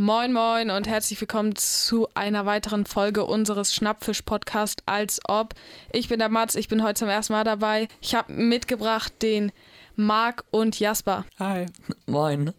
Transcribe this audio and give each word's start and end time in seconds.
Moin 0.00 0.32
Moin 0.32 0.70
und 0.70 0.86
herzlich 0.86 1.20
willkommen 1.20 1.56
zu 1.56 2.06
einer 2.14 2.46
weiteren 2.46 2.86
Folge 2.86 3.24
unseres 3.24 3.74
Schnappfisch-Podcasts 3.74 4.84
als 4.86 5.18
ob. 5.26 5.54
Ich 5.92 6.08
bin 6.08 6.20
der 6.20 6.28
Mats, 6.28 6.54
ich 6.54 6.68
bin 6.68 6.84
heute 6.84 7.00
zum 7.00 7.08
ersten 7.08 7.32
Mal 7.32 7.42
dabei. 7.42 7.88
Ich 8.00 8.14
habe 8.14 8.32
mitgebracht 8.32 9.12
den 9.22 9.50
Marc 9.96 10.44
und 10.52 10.78
Jasper. 10.78 11.24
Hi. 11.40 11.66
Moin. 12.06 12.54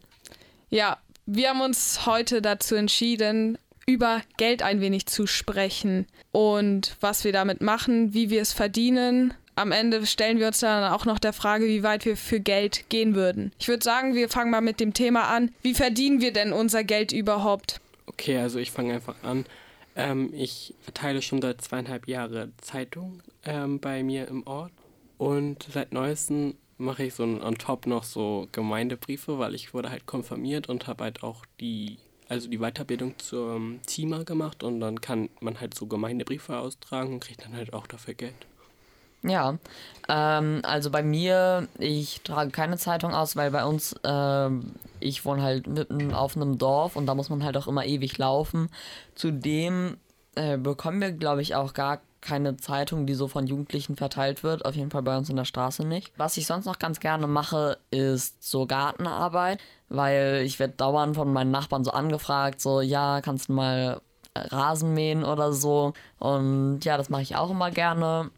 Ja, 0.70 0.98
wir 1.26 1.52
haben 1.52 1.62
uns 1.62 2.06
heute 2.06 2.42
dazu 2.42 2.76
entschieden, 2.76 3.58
über 3.86 4.22
Geld 4.36 4.62
ein 4.62 4.82
wenig 4.82 5.06
zu 5.06 5.26
sprechen 5.26 6.08
und 6.34 6.98
was 7.00 7.24
wir 7.24 7.32
damit 7.32 7.62
machen, 7.62 8.14
wie 8.14 8.30
wir 8.30 8.42
es 8.42 8.52
verdienen. 8.52 9.34
Am 9.60 9.74
Ende 9.74 10.06
stellen 10.06 10.40
wir 10.40 10.48
uns 10.48 10.62
dann 10.62 10.90
auch 10.94 11.04
noch 11.04 11.20
der 11.20 11.34
Frage, 11.34 11.68
wie 11.68 11.84
weit 11.84 12.06
wir 12.06 12.16
für 12.16 12.40
Geld 12.40 12.86
gehen 12.88 13.14
würden. 13.14 13.52
Ich 13.60 13.68
würde 13.68 13.84
sagen, 13.84 14.16
wir 14.16 14.30
fangen 14.30 14.52
mal 14.52 14.62
mit 14.62 14.80
dem 14.80 14.94
Thema 14.94 15.28
an. 15.28 15.52
Wie 15.62 15.74
verdienen 15.74 16.22
wir 16.22 16.32
denn 16.32 16.54
unser 16.54 16.86
Geld 16.86 17.12
überhaupt? 17.12 17.82
Okay, 18.06 18.38
also 18.38 18.58
ich 18.58 18.72
fange 18.72 18.94
einfach 18.94 19.22
an. 19.22 19.46
Ähm, 19.98 20.30
ich 20.34 20.74
verteile 20.80 21.22
schon 21.22 21.42
seit 21.42 21.60
zweieinhalb 21.60 22.08
Jahren 22.08 22.54
Zeitung 22.62 23.22
ähm, 23.44 23.82
bei 23.82 24.02
mir 24.02 24.30
im 24.30 24.48
Ort 24.48 24.72
und 25.18 25.68
seit 25.74 25.92
neuestem 25.92 26.56
mache 26.78 27.04
ich 27.04 27.14
so 27.14 27.24
on 27.24 27.58
top 27.58 27.86
noch 27.86 28.06
so 28.06 28.48
Gemeindebriefe, 28.54 29.40
weil 29.40 29.56
ich 29.56 29.74
wurde 29.74 29.90
halt 29.90 30.06
konfirmiert 30.06 30.70
und 30.70 30.88
habe 30.88 31.04
halt 31.04 31.22
auch 31.22 31.46
die 31.60 31.98
also 32.30 32.48
die 32.48 32.60
Weiterbildung 32.60 33.20
zum 33.20 33.82
Teamer 33.86 34.24
gemacht 34.24 34.64
und 34.64 34.80
dann 34.80 35.02
kann 35.02 35.28
man 35.42 35.60
halt 35.60 35.74
so 35.74 35.86
Gemeindebriefe 35.86 36.58
austragen 36.58 37.16
und 37.16 37.20
kriegt 37.20 37.44
dann 37.44 37.58
halt 37.58 37.74
auch 37.74 37.88
dafür 37.88 38.14
Geld. 38.14 38.48
Ja, 39.22 39.58
ähm, 40.08 40.62
also 40.64 40.90
bei 40.90 41.04
mir, 41.04 41.68
ich 41.78 42.22
trage 42.22 42.52
keine 42.52 42.78
Zeitung 42.78 43.14
aus, 43.14 43.36
weil 43.36 43.52
bei 43.52 43.66
uns, 43.66 43.96
ähm, 44.04 44.74
ich 45.00 45.26
wohne 45.26 45.42
halt 45.42 45.68
mitten 45.68 46.14
auf 46.14 46.36
einem 46.36 46.58
Dorf 46.58 46.96
und 46.96 47.06
da 47.06 47.16
muss 47.16 47.30
man 47.30 47.44
halt 47.44 47.58
auch 47.58 47.68
immer 47.68 47.86
ewig 47.86 48.18
laufen. 48.18 48.70
Zudem 49.16 49.98
äh, 50.36 50.58
bekommen 50.58 51.02
wir, 51.02 51.12
glaube 51.12 51.42
ich, 51.42 51.56
auch 51.56 51.74
gar 51.74 52.00
keine 52.22 52.58
Zeitung, 52.58 53.06
die 53.06 53.14
so 53.14 53.28
von 53.28 53.48
Jugendlichen 53.48 53.96
verteilt 53.96 54.44
wird. 54.44 54.66
Auf 54.66 54.76
jeden 54.76 54.92
Fall 54.92 55.04
bei 55.04 55.18
uns 55.18 55.30
in 55.30 55.36
der 55.36 55.46
Straße 55.46 55.86
nicht. 55.86 56.12
Was 56.18 56.38
ich 56.38 56.48
sonst 56.48 56.66
noch 56.66 56.80
ganz 56.80 57.00
gerne 57.00 57.28
mache, 57.28 57.78
ist 57.92 58.44
so 58.44 58.66
Gartenarbeit, 58.66 59.60
weil 59.90 60.44
ich 60.46 60.60
werde 60.60 60.74
dauernd 60.76 61.16
von 61.16 61.32
meinen 61.32 61.52
Nachbarn 61.52 61.84
so 61.84 61.92
angefragt, 61.92 62.62
so 62.62 62.82
ja, 62.82 63.22
kannst 63.22 63.50
du 63.50 63.54
mal 63.54 64.02
Rasen 64.36 64.94
mähen 64.94 65.24
oder 65.24 65.54
so. 65.54 65.94
Und 66.20 66.82
ja, 66.84 66.98
das 66.98 67.10
mache 67.10 67.22
ich 67.22 67.36
auch 67.36 67.52
immer 67.52 67.72
gerne 67.72 68.32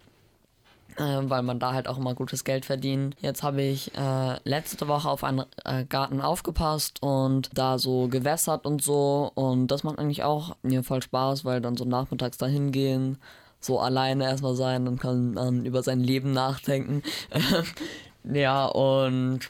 äh, 0.98 1.20
weil 1.24 1.44
man 1.44 1.60
da 1.60 1.74
halt 1.74 1.88
auch 1.88 1.98
immer 1.98 2.14
gutes 2.14 2.44
Geld 2.44 2.66
verdient. 2.66 3.16
Jetzt 3.20 3.44
habe 3.44 3.62
ich 3.62 3.96
äh, 3.96 4.38
letzte 4.44 4.88
Woche 4.88 5.10
auf 5.10 5.24
einen 5.24 5.46
äh, 5.66 5.86
Garten 5.86 6.22
aufgepasst 6.22 7.02
und 7.02 7.50
da 7.54 7.78
so 7.78 8.08
gewässert 8.08 8.66
und 8.66 8.82
so. 8.82 9.32
Und 9.36 9.68
das 9.68 9.84
macht 9.84 10.00
eigentlich 10.00 10.24
auch 10.24 10.56
mir 10.64 10.84
voll 10.84 11.02
Spaß, 11.02 11.46
weil 11.46 11.62
dann 11.62 11.78
so 11.78 11.86
nachmittags 11.86 12.38
da 12.38 12.48
hingehen, 12.48 13.18
so 13.60 13.80
alleine 13.80 14.26
erstmal 14.26 14.56
sein, 14.56 14.86
dann 14.86 14.98
kann 14.98 15.34
man 15.34 15.66
über 15.66 15.84
sein 15.84 16.00
Leben 16.00 16.34
nachdenken. 16.34 17.04
ja, 18.24 18.66
und 18.66 19.50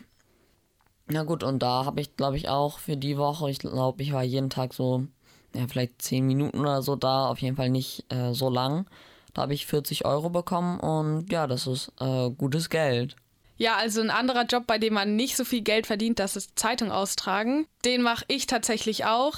na 1.08 1.24
gut, 1.24 1.44
und 1.44 1.60
da 1.60 1.86
habe 1.86 2.02
ich, 2.02 2.16
glaube 2.16 2.38
ich, 2.38 2.48
auch 2.50 2.80
für 2.80 2.96
die 2.96 3.18
Woche, 3.18 3.50
ich 3.50 3.60
glaube, 3.60 4.02
ich 4.02 4.14
war 4.14 4.24
jeden 4.24 4.50
Tag 4.50 4.74
so, 4.74 5.08
ja, 5.54 5.68
vielleicht 5.68 6.02
10 6.02 6.26
Minuten 6.26 6.60
oder 6.60 6.82
so 6.82 6.96
da, 6.96 7.28
auf 7.28 7.40
jeden 7.40 7.58
Fall 7.58 7.70
nicht 7.70 8.06
äh, 8.12 8.34
so 8.34 8.50
lang. 8.50 8.86
Da 9.34 9.44
habe 9.44 9.54
ich 9.54 9.66
40 9.66 10.06
Euro 10.06 10.30
bekommen 10.30 10.80
und 10.80 11.32
ja, 11.32 11.48
das 11.48 11.68
ist 11.68 11.92
äh, 12.00 12.30
gutes 12.32 12.70
Geld. 12.70 13.16
Ja, 13.58 13.76
also 13.78 14.02
ein 14.02 14.10
anderer 14.10 14.46
Job, 14.46 14.66
bei 14.66 14.80
dem 14.80 14.96
man 14.96 15.16
nicht 15.16 15.38
so 15.38 15.46
viel 15.46 15.62
Geld 15.62 15.86
verdient, 15.86 16.20
das 16.20 16.36
ist 16.36 16.58
Zeitung 16.58 16.92
austragen. 16.92 17.68
Den 17.86 18.02
mache 18.02 18.26
ich 18.28 18.48
tatsächlich 18.48 19.06
auch. 19.06 19.36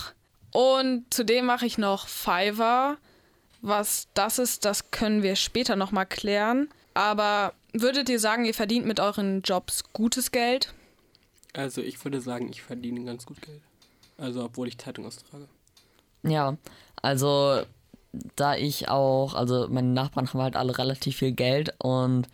Und 0.53 1.05
zudem 1.13 1.45
mache 1.45 1.65
ich 1.65 1.77
noch 1.77 2.07
Fiverr. 2.07 2.97
Was 3.61 4.07
das 4.13 4.39
ist, 4.39 4.65
das 4.65 4.91
können 4.91 5.23
wir 5.23 5.35
später 5.35 5.75
nochmal 5.75 6.05
klären. 6.05 6.69
Aber 6.93 7.53
würdet 7.73 8.07
ihr 8.07 8.19
sagen, 8.19 8.45
ihr 8.45 8.53
verdient 8.53 8.85
mit 8.85 8.99
euren 8.99 9.41
Jobs 9.41 9.83
gutes 9.93 10.31
Geld? 10.31 10.73
Also 11.53 11.81
ich 11.81 12.03
würde 12.03 12.21
sagen, 12.21 12.49
ich 12.49 12.61
verdiene 12.61 13.03
ganz 13.03 13.25
gut 13.25 13.41
Geld. 13.41 13.61
Also 14.17 14.45
obwohl 14.45 14.67
ich 14.67 14.77
Zeitung 14.77 15.05
austrage. 15.05 15.47
Ja, 16.23 16.55
also 17.01 17.63
da 18.35 18.55
ich 18.55 18.89
auch, 18.89 19.33
also 19.33 19.67
meine 19.69 19.89
Nachbarn 19.89 20.27
haben 20.27 20.41
halt 20.41 20.55
alle 20.55 20.77
relativ 20.77 21.17
viel 21.17 21.31
Geld 21.31 21.73
und 21.79 22.27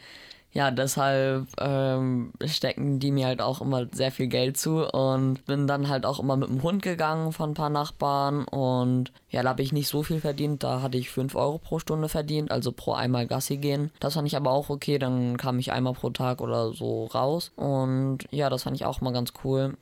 ja, 0.51 0.71
deshalb 0.71 1.47
ähm, 1.59 2.33
stecken 2.43 2.99
die 2.99 3.11
mir 3.11 3.27
halt 3.27 3.39
auch 3.41 3.61
immer 3.61 3.85
sehr 3.91 4.11
viel 4.11 4.27
Geld 4.27 4.57
zu 4.57 4.83
und 4.91 5.45
bin 5.45 5.67
dann 5.67 5.89
halt 5.89 6.07
auch 6.07 6.19
immer 6.19 6.37
mit 6.37 6.49
dem 6.49 6.63
Hund 6.63 6.81
gegangen 6.81 7.33
von 7.33 7.51
ein 7.51 7.53
paar 7.53 7.69
Nachbarn 7.69 8.45
und 8.45 9.11
ja, 9.29 9.43
da 9.43 9.49
habe 9.49 9.61
ich 9.61 9.73
nicht 9.73 9.87
so 9.87 10.01
viel 10.01 10.19
verdient, 10.19 10.63
da 10.63 10.81
hatte 10.81 10.97
ich 10.97 11.11
5 11.11 11.35
Euro 11.35 11.59
pro 11.59 11.77
Stunde 11.77 12.09
verdient, 12.09 12.51
also 12.51 12.71
pro 12.71 12.93
einmal 12.93 13.27
Gassi 13.27 13.57
gehen. 13.57 13.91
Das 13.99 14.15
fand 14.15 14.27
ich 14.27 14.35
aber 14.35 14.51
auch 14.51 14.69
okay, 14.69 14.97
dann 14.97 15.37
kam 15.37 15.59
ich 15.59 15.71
einmal 15.71 15.93
pro 15.93 16.09
Tag 16.09 16.41
oder 16.41 16.73
so 16.73 17.05
raus 17.05 17.51
und 17.55 18.19
ja, 18.31 18.49
das 18.49 18.63
fand 18.63 18.75
ich 18.75 18.85
auch 18.85 19.01
mal 19.01 19.13
ganz 19.13 19.33
cool. 19.43 19.77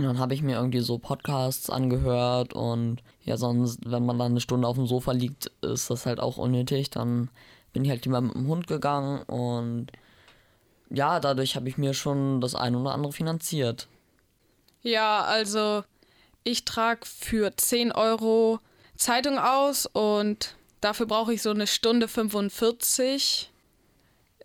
Und 0.00 0.06
dann 0.06 0.18
habe 0.18 0.32
ich 0.32 0.40
mir 0.40 0.56
irgendwie 0.56 0.80
so 0.80 0.96
Podcasts 0.96 1.68
angehört 1.68 2.54
und 2.54 3.02
ja, 3.22 3.36
sonst, 3.36 3.80
wenn 3.84 4.06
man 4.06 4.18
dann 4.18 4.32
eine 4.32 4.40
Stunde 4.40 4.66
auf 4.66 4.76
dem 4.76 4.86
Sofa 4.86 5.12
liegt, 5.12 5.52
ist 5.60 5.90
das 5.90 6.06
halt 6.06 6.20
auch 6.20 6.38
unnötig. 6.38 6.88
Dann 6.88 7.28
bin 7.74 7.84
ich 7.84 7.90
halt 7.90 8.06
lieber 8.06 8.22
mit 8.22 8.34
dem 8.34 8.46
Hund 8.46 8.66
gegangen 8.66 9.22
und 9.24 9.88
ja, 10.88 11.20
dadurch 11.20 11.54
habe 11.54 11.68
ich 11.68 11.76
mir 11.76 11.92
schon 11.92 12.40
das 12.40 12.54
eine 12.54 12.78
oder 12.78 12.94
andere 12.94 13.12
finanziert. 13.12 13.88
Ja, 14.80 15.20
also 15.20 15.84
ich 16.44 16.64
trage 16.64 17.04
für 17.04 17.54
10 17.54 17.92
Euro 17.92 18.58
Zeitung 18.96 19.38
aus 19.38 19.84
und 19.84 20.56
dafür 20.80 21.04
brauche 21.04 21.34
ich 21.34 21.42
so 21.42 21.50
eine 21.50 21.66
Stunde 21.66 22.08
45. 22.08 23.52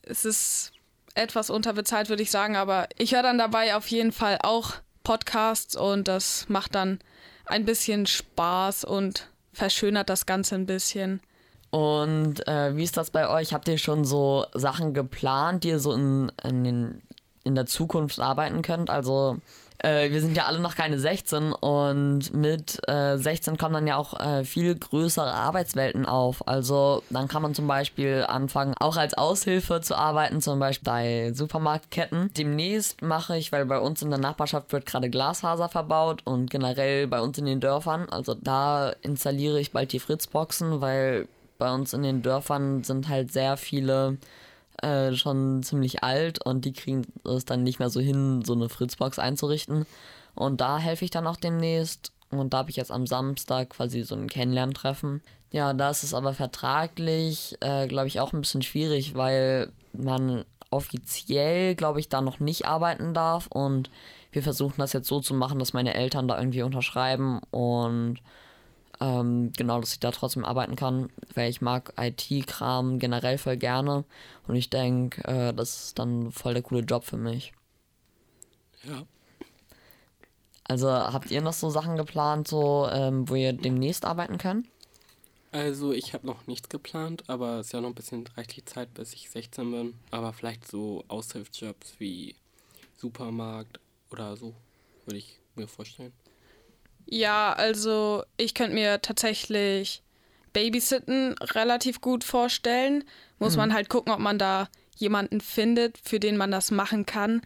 Es 0.02 0.26
ist 0.26 0.74
etwas 1.14 1.50
unterbezahlt, 1.50 2.10
würde 2.10 2.24
ich 2.24 2.32
sagen, 2.32 2.58
aber 2.58 2.90
ich 2.98 3.14
höre 3.14 3.24
dann 3.24 3.38
dabei 3.38 3.78
auf 3.78 3.88
jeden 3.88 4.12
Fall 4.12 4.40
auch 4.44 4.74
Podcasts 5.06 5.78
und 5.78 6.10
das 6.10 6.50
macht 6.50 6.76
dann 6.76 7.00
ein 7.46 7.64
bisschen 7.64 8.06
Spaß 8.06 8.84
und 8.84 9.30
verschönert 9.54 10.10
das 10.10 10.26
Ganze 10.26 10.56
ein 10.56 10.66
bisschen. 10.66 11.22
Und 11.70 12.48
äh, 12.48 12.76
wie 12.76 12.84
ist 12.84 12.98
das 12.98 13.12
bei 13.12 13.30
euch? 13.30 13.54
Habt 13.54 13.68
ihr 13.68 13.78
schon 13.78 14.04
so 14.04 14.46
Sachen 14.54 14.94
geplant, 14.94 15.64
die 15.64 15.70
ihr 15.70 15.80
so 15.80 15.94
in, 15.94 16.32
in, 16.44 16.64
den, 16.64 17.02
in 17.45 17.56
der 17.56 17.66
Zukunft 17.66 18.19
arbeiten 18.19 18.61
könnt? 18.61 18.89
Also 18.89 19.38
äh, 19.79 20.09
wir 20.11 20.22
sind 20.22 20.38
ja 20.38 20.45
alle 20.45 20.59
noch 20.59 20.75
keine 20.75 20.97
16 20.97 21.51
und 21.51 22.33
mit 22.33 22.79
äh, 22.88 23.17
16 23.17 23.57
kommen 23.57 23.73
dann 23.73 23.88
ja 23.88 23.97
auch 23.97 24.19
äh, 24.19 24.44
viel 24.44 24.75
größere 24.75 25.31
Arbeitswelten 25.31 26.06
auf. 26.06 26.47
Also 26.47 27.03
dann 27.09 27.28
kann 27.28 27.41
man 27.41 27.53
zum 27.53 27.67
Beispiel 27.67 28.25
anfangen, 28.28 28.73
auch 28.79 28.97
als 28.97 29.13
Aushilfe 29.16 29.81
zu 29.81 29.95
arbeiten, 29.95 30.41
zum 30.41 30.59
Beispiel 30.59 30.85
bei 30.85 31.31
Supermarktketten. 31.33 32.31
Demnächst 32.38 33.01
mache 33.01 33.38
ich, 33.38 33.51
weil 33.51 33.66
bei 33.66 33.79
uns 33.79 34.01
in 34.01 34.09
der 34.09 34.19
Nachbarschaft 34.19 34.72
wird 34.72 34.85
gerade 34.85 35.09
Glasfaser 35.09 35.69
verbaut 35.69 36.22
und 36.23 36.50
generell 36.50 37.07
bei 37.07 37.19
uns 37.22 37.38
in 37.38 37.45
den 37.45 37.59
Dörfern, 37.59 38.07
also 38.09 38.33
da 38.33 38.94
installiere 39.01 39.59
ich 39.59 39.72
bald 39.72 39.91
die 39.91 40.00
Fritzboxen, 40.00 40.81
weil 40.81 41.27
bei 41.57 41.73
uns 41.73 41.94
in 41.94 42.03
den 42.03 42.22
Dörfern 42.22 42.83
sind 42.83 43.07
halt 43.07 43.31
sehr 43.31 43.57
viele 43.57 44.17
äh, 44.81 45.13
schon 45.13 45.63
ziemlich 45.63 46.03
alt 46.03 46.44
und 46.44 46.66
die 46.66 46.74
kriegen 46.74 47.03
es 47.24 47.46
dann 47.46 47.63
nicht 47.63 47.80
mehr 47.80 47.90
so 47.90 48.00
hin, 48.00 48.44
so 48.46 48.53
eine 48.53 48.69
Fritzbox 48.69 49.19
einzurichten. 49.19 49.86
Und 50.34 50.62
da 50.62 50.78
helfe 50.78 51.06
ich 51.06 51.12
dann 51.12 51.28
auch 51.28 51.38
demnächst. 51.38 52.12
Und 52.30 52.53
da 52.53 52.59
habe 52.59 52.69
ich 52.69 52.75
jetzt 52.75 52.91
am 52.91 53.08
Samstag 53.08 53.69
quasi 53.69 54.03
so 54.03 54.16
ein 54.16 54.28
Kennenlerntreffen. 54.28 55.22
Ja, 55.52 55.74
da 55.74 55.90
ist 55.90 56.03
es 56.03 56.13
aber 56.13 56.34
vertraglich, 56.34 57.56
äh, 57.62 57.88
glaube 57.88 58.08
ich, 58.08 58.19
auch 58.19 58.34
ein 58.34 58.41
bisschen 58.41 58.62
schwierig, 58.62 59.16
weil 59.16 59.72
man 59.94 60.44
offiziell, 60.69 61.75
glaube 61.75 62.00
ich, 62.00 62.09
da 62.09 62.22
noch 62.22 62.40
nicht 62.40 62.66
arbeiten 62.66 63.13
darf. 63.13 63.47
Und 63.47 63.90
wir 64.31 64.44
versuchen 64.44 64.75
das 64.78 64.92
jetzt 64.92 65.07
so 65.07 65.22
zu 65.22 65.34
machen, 65.34 65.59
dass 65.59 65.74
meine 65.74 65.94
Eltern 65.94 66.28
da 66.28 66.38
irgendwie 66.38 66.63
unterschreiben 66.63 67.40
und 67.52 68.19
ähm, 69.01 69.51
genau, 69.57 69.80
dass 69.80 69.94
ich 69.94 70.00
da 70.00 70.12
trotzdem 70.12 70.45
arbeiten 70.45 70.75
kann, 70.75 71.09
weil 71.33 71.50
ich 71.50 71.62
mag 71.62 71.94
IT-Kram 71.97 73.00
generell 73.00 73.38
voll 73.38 73.57
gerne 73.57 74.06
und 74.47 74.56
ich 74.56 74.69
denke, 74.69 75.24
äh, 75.25 75.53
das 75.53 75.88
ist 75.88 76.00
dann 76.00 76.31
voll 76.31 76.53
der 76.53 76.63
coole 76.63 76.81
Job 76.81 77.03
für 77.03 77.18
mich. 77.18 77.53
Ja. 78.83 79.03
Also 80.68 80.89
habt 80.89 81.30
ihr 81.30 81.42
noch 81.42 81.53
so 81.53 81.69
Sachen 81.69 81.95
geplant, 81.95 82.47
so 82.47 82.88
ähm, 82.92 83.30
wo 83.30 83.36
ihr 83.36 83.53
demnächst 83.53 84.03
arbeiten 84.03 84.38
könnt? 84.38 84.68
Also 85.51 85.94
ich 85.94 86.13
habe 86.13 86.25
noch 86.25 86.48
nichts 86.48 86.68
geplant, 86.68 87.24
aber 87.27 87.59
es 87.59 87.68
ist 87.68 87.74
ja 87.74 87.81
noch 87.81 87.89
ein 87.89 87.95
bisschen 87.95 88.27
reichlich 88.36 88.65
Zeit, 88.65 88.94
bis 88.94 89.13
ich 89.13 89.30
16 89.30 89.71
bin. 89.71 89.94
Aber 90.12 90.33
vielleicht 90.33 90.68
so 90.68 91.06
Aushilfsjobs 91.07 91.94
wie 92.00 92.36
Supermarkt 92.98 93.80
oder 94.12 94.36
so, 94.36 94.53
würde 95.06 95.19
ich 95.19 95.39
mir 95.56 95.68
vorstellen. 95.68 96.12
Ja, 97.06 97.54
also 97.54 98.24
ich 98.38 98.54
könnte 98.54 98.74
mir 98.74 99.02
tatsächlich 99.02 100.02
Babysitten 100.54 101.36
relativ 101.40 102.02
gut 102.02 102.24
vorstellen. 102.24 103.04
Muss 103.40 103.54
mhm. 103.54 103.60
man 103.60 103.74
halt 103.74 103.90
gucken, 103.90 104.13
ob 104.13 104.19
man 104.19 104.40
da 104.40 104.68
jemanden 104.98 105.42
findet, 105.42 105.98
für 105.98 106.19
den 106.19 106.38
man 106.38 106.52
das 106.52 106.72
machen 106.72 107.06
kann. 107.06 107.42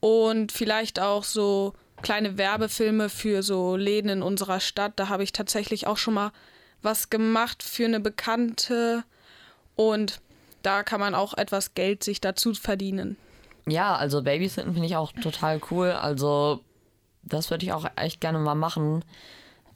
Und 0.00 0.52
vielleicht 0.52 1.00
auch 1.00 1.24
so 1.24 1.74
kleine 2.02 2.38
Werbefilme 2.38 3.08
für 3.08 3.42
so 3.42 3.76
Läden 3.76 4.10
in 4.10 4.22
unserer 4.22 4.60
Stadt. 4.60 4.92
Da 4.96 5.08
habe 5.08 5.24
ich 5.24 5.32
tatsächlich 5.32 5.86
auch 5.86 5.96
schon 5.96 6.14
mal 6.14 6.32
was 6.80 7.10
gemacht 7.10 7.62
für 7.62 7.86
eine 7.86 8.00
Bekannte 8.00 9.02
und 9.74 10.20
da 10.62 10.82
kann 10.82 11.00
man 11.00 11.14
auch 11.14 11.34
etwas 11.36 11.74
Geld 11.74 12.04
sich 12.04 12.20
dazu 12.20 12.54
verdienen. 12.54 13.16
Ja, 13.66 13.96
also 13.96 14.22
Babysitten 14.22 14.72
finde 14.72 14.86
ich 14.86 14.96
auch 14.96 15.12
total 15.12 15.60
cool. 15.70 15.90
Also 15.90 16.60
das 17.22 17.50
würde 17.50 17.64
ich 17.64 17.72
auch 17.72 17.86
echt 17.96 18.20
gerne 18.20 18.38
mal 18.38 18.54
machen. 18.54 19.04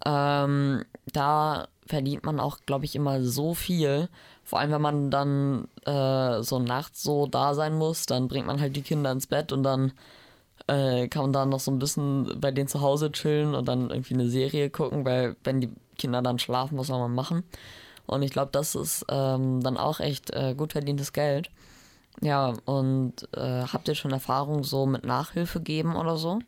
Ähm, 0.05 0.85
da 1.13 1.69
verdient 1.87 2.25
man 2.25 2.41
auch, 2.41 2.59
glaube 2.67 2.85
ich, 2.85 2.97
immer 2.97 3.23
so 3.23 3.55
viel. 3.55 4.09
Vor 4.45 4.59
allem, 4.59 4.73
wenn 4.73 4.83
man 4.83 5.11
dann 5.11 5.69
äh, 5.85 6.43
so 6.43 6.59
nachts 6.59 7.03
so 7.03 7.27
da 7.27 7.55
sein 7.55 7.75
muss, 7.75 8.07
dann 8.07 8.29
bringt 8.29 8.47
man 8.47 8.61
halt 8.61 8.77
die 8.77 8.83
Kinder 8.83 9.13
ins 9.13 9.27
Bett 9.27 9.53
und 9.53 9.63
dann 9.63 9.93
äh, 10.67 11.09
kann 11.09 11.23
man 11.23 11.33
dann 11.33 11.49
noch 11.51 11.61
so 11.61 11.71
ein 11.71 11.79
bisschen 11.79 12.41
bei 12.41 12.51
denen 12.51 12.69
zu 12.69 12.81
Hause 12.81 13.13
chillen 13.13 13.55
und 13.55 13.67
dann 13.69 13.91
irgendwie 13.91 14.15
eine 14.15 14.29
Serie 14.29 14.71
gucken, 14.71 15.05
weil 15.05 15.37
wenn 15.45 15.61
die 15.61 15.71
Kinder 15.99 16.23
dann 16.23 16.39
schlafen, 16.39 16.79
was 16.79 16.89
soll 16.89 16.99
man 16.99 17.15
machen? 17.15 17.45
Und 18.07 18.23
ich 18.23 18.33
glaube, 18.33 18.51
das 18.53 18.75
ist 18.75 19.05
ähm, 19.09 19.63
dann 19.63 19.77
auch 19.77 20.01
echt 20.01 20.31
äh, 20.31 20.55
gut 20.55 20.73
verdientes 20.73 21.13
Geld. 21.13 21.51
Ja, 22.21 22.55
und 22.67 23.29
äh, 23.35 23.65
habt 23.65 23.89
ihr 23.89 23.95
schon 23.95 24.13
Erfahrung 24.13 24.65
so 24.65 24.87
mit 24.87 25.05
Nachhilfe 25.05 25.61
geben 25.61 25.97
oder 25.97 26.17
so? 26.17 26.41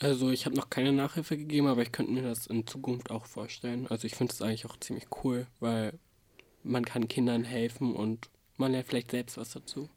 Also 0.00 0.30
ich 0.30 0.44
habe 0.44 0.56
noch 0.56 0.68
keine 0.68 0.92
Nachhilfe 0.92 1.36
gegeben, 1.36 1.68
aber 1.68 1.82
ich 1.82 1.92
könnte 1.92 2.12
mir 2.12 2.22
das 2.22 2.46
in 2.46 2.66
Zukunft 2.66 3.10
auch 3.10 3.24
vorstellen. 3.24 3.86
Also 3.88 4.06
ich 4.06 4.14
finde 4.14 4.32
es 4.32 4.42
eigentlich 4.42 4.66
auch 4.66 4.78
ziemlich 4.78 5.06
cool, 5.24 5.46
weil 5.58 5.98
man 6.62 6.84
kann 6.84 7.08
Kindern 7.08 7.44
helfen 7.44 7.94
und 7.94 8.28
man 8.56 8.72
lernt 8.72 8.86
vielleicht 8.86 9.10
selbst 9.10 9.38
was 9.38 9.50
dazu. 9.50 9.88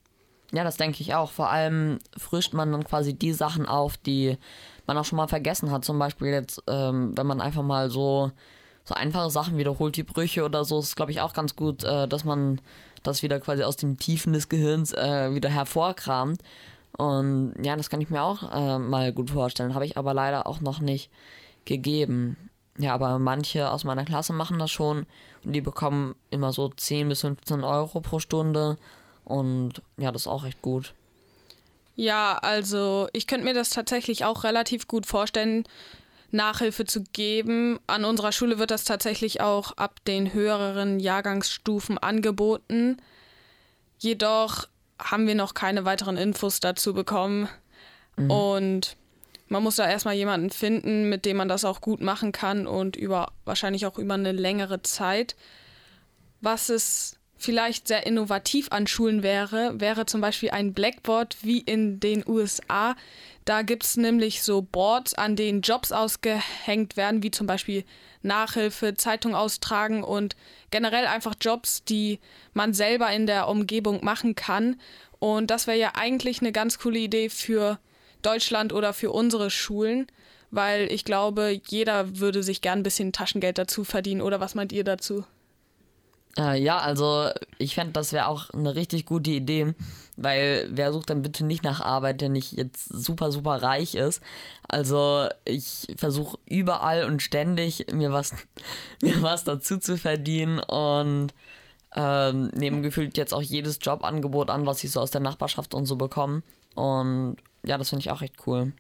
Ja, 0.51 0.63
das 0.63 0.78
denke 0.78 1.01
ich 1.01 1.13
auch. 1.13 1.31
Vor 1.31 1.50
allem 1.50 2.00
frischt 2.18 2.54
man 2.54 2.72
dann 2.72 2.84
quasi 2.84 3.13
die 3.13 3.34
Sachen 3.34 3.66
auf, 3.66 3.98
die 3.98 4.38
man 4.88 4.98
auch 4.98 5.06
schon 5.06 5.18
mal 5.18 5.28
vergessen 5.28 5.69
hat. 5.69 5.86
Zum 5.86 6.00
Beispiel 6.00 6.30
jetzt, 6.30 6.63
ähm, 6.68 7.16
wenn 7.16 7.28
man 7.28 7.42
einfach 7.42 7.62
mal 7.62 7.92
so, 7.92 8.31
so 8.84 8.96
einfache 8.96 9.30
Sachen 9.30 9.57
wiederholt, 9.57 9.96
die 9.96 10.04
Brüche 10.04 10.44
oder 10.44 10.66
so, 10.66 10.80
ist 10.80 10.96
glaube 10.96 11.12
ich 11.12 11.22
auch 11.22 11.34
ganz 11.34 11.56
gut, 11.56 11.84
äh, 11.84 12.07
dass 12.07 12.24
man 12.24 12.62
das 13.04 13.22
wieder 13.22 13.40
quasi 13.40 13.63
aus 13.63 13.75
den 13.75 13.98
Tiefen 13.98 14.34
des 14.34 14.50
Gehirns 14.50 14.94
äh, 14.94 15.34
wieder 15.36 15.50
hervorkramt. 15.50 16.42
Und 17.00 17.54
ja, 17.63 17.78
das 17.78 17.90
kann 17.90 18.01
ich 18.01 18.10
mir 18.10 18.22
auch 18.22 18.51
äh, 18.51 18.78
mal 18.78 19.13
gut 19.13 19.30
vorstellen. 19.30 19.74
Habe 19.74 19.86
ich 19.86 19.96
aber 19.96 20.13
leider 20.13 20.46
auch 20.48 20.60
noch 20.60 20.81
nicht 20.81 21.10
gegeben. 21.63 22.36
Ja, 22.78 22.94
aber 22.94 23.19
manche 23.19 23.72
aus 23.72 23.86
meiner 23.86 24.04
Klasse 24.04 24.34
machen 24.34 24.60
das 24.60 24.69
schon 24.69 25.06
und 25.46 25.54
die 25.54 25.62
bekommen 25.62 26.16
immer 26.30 26.51
so 26.51 26.68
10 26.68 27.07
bis 27.07 27.22
15 27.22 27.63
Euro 27.63 28.01
pro 28.01 28.19
Stunde. 28.19 28.78
Und 29.24 29.81
ja, 29.96 30.12
das 30.12 30.24
ist 30.24 30.28
auch 30.28 30.44
echt 30.44 30.62
gut. 30.62 30.94
Ja, 31.96 32.38
also 32.42 33.07
ich 33.13 33.28
könnte 33.28 33.46
mir 33.46 33.54
das 33.54 33.69
tatsächlich 33.69 34.25
auch 34.25 34.44
relativ 34.44 34.90
gut 34.90 35.06
vorstellen, 35.06 35.63
Nachhilfe 36.31 36.84
zu 36.84 37.04
geben. 37.13 37.80
An 37.88 38.04
unserer 38.04 38.34
Schule 38.34 38.60
wird 38.60 38.72
das 38.72 38.84
tatsächlich 38.84 39.40
auch 39.40 39.72
ab 39.78 40.04
den 40.06 40.34
höheren 40.34 41.00
Jahrgangsstufen 41.00 41.98
angeboten. 41.98 42.98
Jedoch 44.00 44.68
haben 45.00 45.28
wir 45.28 45.36
noch 45.36 45.54
keine 45.54 45.86
weiteren 45.86 46.18
Infos 46.18 46.60
dazu 46.60 46.94
bekommen. 46.94 47.50
Mhm. 48.18 48.31
Und 48.31 48.98
man 49.48 49.63
muss 49.63 49.78
da 49.78 49.90
erstmal 49.90 50.16
jemanden 50.16 50.50
finden, 50.50 51.10
mit 51.10 51.25
dem 51.25 51.38
man 51.38 51.48
das 51.48 51.66
auch 51.66 51.81
gut 51.81 52.01
machen 52.01 52.31
kann 52.31 52.68
und 52.68 52.96
über 52.96 53.31
wahrscheinlich 53.46 53.86
auch 53.86 53.98
über 53.98 54.13
eine 54.13 54.31
längere 54.31 54.81
Zeit. 54.84 55.36
Was 56.42 56.69
es 56.69 57.19
vielleicht 57.39 57.88
sehr 57.88 58.06
innovativ 58.06 58.68
an 58.71 58.86
Schulen 58.86 59.24
wäre, 59.24 59.80
wäre 59.80 60.06
zum 60.06 60.21
Beispiel 60.21 60.51
ein 60.51 60.74
Blackboard 60.74 61.38
wie 61.41 61.59
in 61.59 62.00
den 62.00 62.24
USA. 62.27 62.95
Da 63.45 63.62
gibt 63.62 63.86
es 63.86 63.97
nämlich 63.97 64.44
so 64.44 64.62
Boards, 64.62 65.13
an 65.13 65.36
denen 65.36 65.62
Jobs 65.62 65.91
ausgehängt 65.91 66.97
werden, 66.97 67.24
wie 67.24 67.31
zum 67.31 67.47
Beispiel 67.47 67.86
Nachhilfe, 68.21 68.95
Zeitung 68.95 69.33
austragen 69.33 70.03
und 70.03 70.36
generell 70.69 71.07
einfach 71.07 71.33
Jobs, 71.39 71.83
die 71.83 72.19
man 72.53 72.74
selber 72.74 73.09
in 73.12 73.25
der 73.25 73.47
Umgebung 73.47 74.03
machen 74.03 74.36
kann. 74.36 74.80
Und 75.19 75.50
das 75.50 75.65
wäre 75.65 75.80
ja 75.80 75.91
eigentlich 75.95 76.41
eine 76.41 76.51
ganz 76.51 76.77
coole 76.77 77.00
Idee 77.00 77.30
für 77.30 77.80
Deutschland 78.21 78.74
oder 78.74 78.94
für 78.94 79.12
unsere 79.12 79.50
Schulen, 79.50 80.07
weil 80.51 80.91
ich 80.91 81.06
glaube, 81.06 81.62
jeder 81.68 82.19
würde 82.19 82.44
sich 82.44 82.62
gern 82.62 82.80
ein 82.80 82.83
bisschen 82.83 83.13
Taschengeld 83.13 83.57
dazu 83.57 83.86
verdienen. 83.86 84.21
Oder 84.21 84.41
was 84.41 84.56
meint 84.56 84.74
ihr 84.74 84.83
dazu? 84.83 85.24
Äh, 86.39 86.62
ja, 86.62 86.77
also 86.77 87.30
ich 87.57 87.75
fände, 87.75 87.91
das 87.91 88.13
wäre 88.13 88.27
auch 88.27 88.50
eine 88.51 88.74
richtig 88.75 89.06
gute 89.06 89.31
Idee, 89.31 89.75
weil 90.15 90.69
wer 90.71 90.94
sucht 90.94 91.09
dann 91.09 91.21
bitte 91.21 91.45
nicht 91.45 91.63
nach 91.63 91.81
Arbeit, 91.81 92.21
der 92.21 92.30
nicht 92.30 92.53
jetzt 92.53 92.86
super, 92.88 93.33
super 93.33 93.62
reich 93.62 93.94
ist. 93.95 94.24
Also 94.68 95.27
ich 95.44 95.88
versuche 95.97 96.38
überall 96.45 97.03
und 97.03 97.21
ständig 97.21 97.88
mir 97.91 98.13
was, 98.13 98.33
mir 99.01 99.21
was 99.21 99.44
dazu 99.44 99.77
zu 99.77 99.97
verdienen 99.97 100.59
und 100.59 101.33
ähm, 101.94 102.47
nehme 102.56 102.81
gefühlt 102.81 103.18
jetzt 103.18 103.33
auch 103.33 103.41
jedes 103.41 103.80
Jobangebot 103.81 104.50
an, 104.50 104.65
was 104.65 104.81
ich 104.83 104.91
so 104.91 105.01
aus 105.01 105.12
der 105.12 105.21
Nachbarschaft 105.21 105.74
und 105.74 105.88
so 105.88 105.97
bekomme. 105.97 106.44
Und 106.74 107.36
ja, 107.65 107.77
das 107.77 107.89
finde 107.89 108.01
ich 108.01 108.12
auch 108.12 108.21
echt 108.21 108.47
cool. 108.47 108.71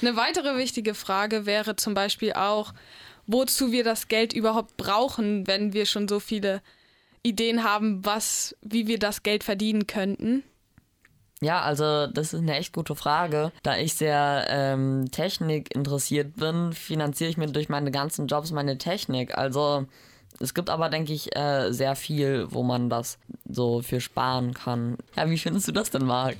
Eine 0.00 0.14
weitere 0.14 0.56
wichtige 0.56 0.94
Frage 0.94 1.44
wäre 1.44 1.74
zum 1.74 1.94
Beispiel 1.94 2.34
auch, 2.34 2.72
wozu 3.26 3.72
wir 3.72 3.84
das 3.84 4.08
Geld 4.08 4.32
überhaupt 4.32 4.76
brauchen, 4.76 5.46
wenn 5.46 5.72
wir 5.72 5.86
schon 5.86 6.08
so 6.08 6.20
viele 6.20 6.62
Ideen 7.22 7.62
haben, 7.62 8.04
was, 8.04 8.56
wie 8.62 8.86
wir 8.86 8.98
das 8.98 9.22
Geld 9.22 9.44
verdienen 9.44 9.86
könnten? 9.86 10.42
Ja, 11.40 11.62
also 11.62 12.06
das 12.06 12.32
ist 12.32 12.40
eine 12.40 12.56
echt 12.56 12.72
gute 12.72 12.94
Frage. 12.94 13.50
Da 13.62 13.76
ich 13.76 13.94
sehr 13.94 14.46
ähm, 14.48 15.10
Technik 15.10 15.74
interessiert 15.74 16.36
bin, 16.36 16.72
finanziere 16.72 17.30
ich 17.30 17.36
mir 17.36 17.48
durch 17.48 17.68
meine 17.68 17.90
ganzen 17.90 18.28
Jobs 18.28 18.52
meine 18.52 18.78
Technik. 18.78 19.36
Also 19.36 19.86
es 20.38 20.54
gibt 20.54 20.70
aber, 20.70 20.88
denke 20.88 21.12
ich, 21.12 21.34
äh, 21.36 21.72
sehr 21.72 21.96
viel, 21.96 22.46
wo 22.50 22.62
man 22.62 22.88
das 22.88 23.18
so 23.48 23.82
für 23.82 24.00
sparen 24.00 24.54
kann. 24.54 24.98
Ja, 25.16 25.28
wie 25.28 25.38
findest 25.38 25.66
du 25.66 25.72
das 25.72 25.90
denn, 25.90 26.04
Marc? 26.04 26.36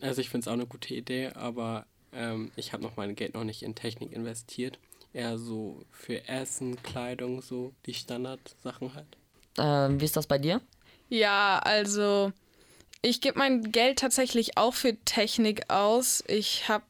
Also 0.00 0.20
ich 0.20 0.30
finde 0.30 0.44
es 0.44 0.48
auch 0.48 0.52
eine 0.52 0.66
gute 0.66 0.94
Idee, 0.94 1.28
aber 1.34 1.84
ähm, 2.14 2.50
ich 2.56 2.72
habe 2.72 2.82
noch 2.82 2.96
mein 2.96 3.14
Geld 3.16 3.34
noch 3.34 3.44
nicht 3.44 3.62
in 3.62 3.74
Technik 3.74 4.12
investiert 4.12 4.78
eher 5.12 5.38
so 5.38 5.82
für 5.90 6.26
Essen, 6.28 6.82
Kleidung, 6.82 7.42
so 7.42 7.72
die 7.86 7.94
Standardsachen 7.94 8.94
halt. 8.94 9.16
Ähm, 9.58 10.00
wie 10.00 10.04
ist 10.04 10.16
das 10.16 10.26
bei 10.26 10.38
dir? 10.38 10.60
Ja, 11.08 11.58
also 11.58 12.32
ich 13.02 13.20
gebe 13.20 13.38
mein 13.38 13.72
Geld 13.72 13.98
tatsächlich 13.98 14.56
auch 14.56 14.74
für 14.74 14.96
Technik 15.04 15.70
aus. 15.70 16.22
Ich 16.26 16.68
habe 16.68 16.84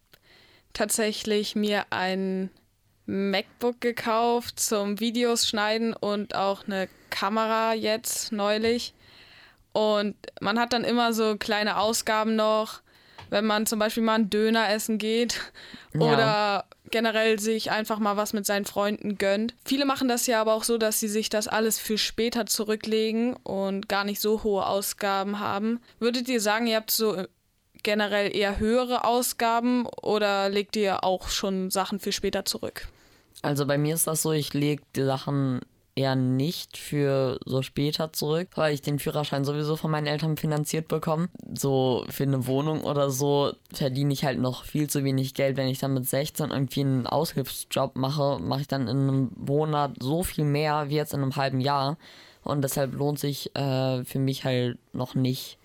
tatsächlich 0.72 1.54
mir 1.54 1.86
ein 1.90 2.50
MacBook 3.06 3.80
gekauft 3.80 4.60
zum 4.60 5.00
Videos 5.00 5.48
schneiden 5.48 5.94
und 5.94 6.34
auch 6.34 6.66
eine 6.66 6.88
Kamera 7.10 7.74
jetzt 7.74 8.32
neulich. 8.32 8.94
Und 9.72 10.16
man 10.40 10.58
hat 10.58 10.72
dann 10.72 10.84
immer 10.84 11.12
so 11.12 11.36
kleine 11.36 11.78
Ausgaben 11.78 12.36
noch, 12.36 12.80
wenn 13.30 13.44
man 13.44 13.66
zum 13.66 13.78
Beispiel 13.78 14.02
mal 14.02 14.14
einen 14.14 14.30
Döner 14.30 14.70
essen 14.70 14.98
geht 14.98 15.40
ja. 15.94 16.00
oder 16.00 16.64
generell 16.90 17.38
sich 17.38 17.70
einfach 17.70 17.98
mal 17.98 18.16
was 18.16 18.32
mit 18.32 18.46
seinen 18.46 18.64
Freunden 18.64 19.18
gönnt. 19.18 19.54
Viele 19.64 19.84
machen 19.84 20.08
das 20.08 20.26
ja 20.26 20.40
aber 20.40 20.54
auch 20.54 20.64
so, 20.64 20.78
dass 20.78 21.00
sie 21.00 21.08
sich 21.08 21.28
das 21.28 21.48
alles 21.48 21.78
für 21.78 21.98
später 21.98 22.46
zurücklegen 22.46 23.34
und 23.34 23.88
gar 23.88 24.04
nicht 24.04 24.20
so 24.20 24.42
hohe 24.42 24.66
Ausgaben 24.66 25.40
haben. 25.40 25.80
Würdet 25.98 26.28
ihr 26.28 26.40
sagen, 26.40 26.66
ihr 26.66 26.76
habt 26.76 26.90
so 26.90 27.24
generell 27.82 28.34
eher 28.34 28.58
höhere 28.58 29.04
Ausgaben 29.04 29.86
oder 29.86 30.48
legt 30.48 30.76
ihr 30.76 31.04
auch 31.04 31.28
schon 31.28 31.70
Sachen 31.70 32.00
für 32.00 32.12
später 32.12 32.44
zurück? 32.44 32.88
Also 33.42 33.66
bei 33.66 33.78
mir 33.78 33.94
ist 33.94 34.06
das 34.06 34.22
so, 34.22 34.32
ich 34.32 34.52
lege 34.52 34.82
die 34.96 35.04
Sachen 35.04 35.60
eher 35.98 36.14
nicht 36.14 36.76
für 36.76 37.40
so 37.44 37.62
später 37.62 38.12
zurück, 38.12 38.50
weil 38.54 38.72
ich 38.72 38.82
den 38.82 39.00
Führerschein 39.00 39.44
sowieso 39.44 39.74
von 39.74 39.90
meinen 39.90 40.06
Eltern 40.06 40.36
finanziert 40.36 40.86
bekomme. 40.86 41.28
So 41.52 42.04
für 42.08 42.22
eine 42.22 42.46
Wohnung 42.46 42.82
oder 42.82 43.10
so 43.10 43.52
verdiene 43.72 44.12
ich 44.12 44.24
halt 44.24 44.38
noch 44.38 44.64
viel 44.64 44.88
zu 44.88 45.02
wenig 45.02 45.34
Geld. 45.34 45.56
Wenn 45.56 45.66
ich 45.66 45.80
dann 45.80 45.94
mit 45.94 46.08
16 46.08 46.50
irgendwie 46.50 46.80
einen 46.80 47.06
Aushilfsjob 47.08 47.96
mache, 47.96 48.38
mache 48.40 48.60
ich 48.60 48.68
dann 48.68 48.82
in 48.82 48.96
einem 48.96 49.30
Monat 49.36 49.96
so 50.00 50.22
viel 50.22 50.44
mehr 50.44 50.88
wie 50.88 50.94
jetzt 50.94 51.14
in 51.14 51.20
einem 51.20 51.34
halben 51.34 51.60
Jahr. 51.60 51.98
Und 52.44 52.62
deshalb 52.62 52.94
lohnt 52.94 53.18
sich 53.18 53.54
äh, 53.56 54.04
für 54.04 54.20
mich 54.20 54.44
halt 54.44 54.78
noch 54.92 55.16
nicht, 55.16 55.58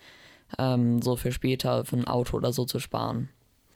ähm, 0.57 1.01
so 1.01 1.15
für 1.15 1.31
später 1.31 1.85
für 1.85 1.97
ein 1.97 2.07
Auto 2.07 2.37
oder 2.37 2.51
so 2.51 2.65
zu 2.65 2.79
sparen. 2.79 3.29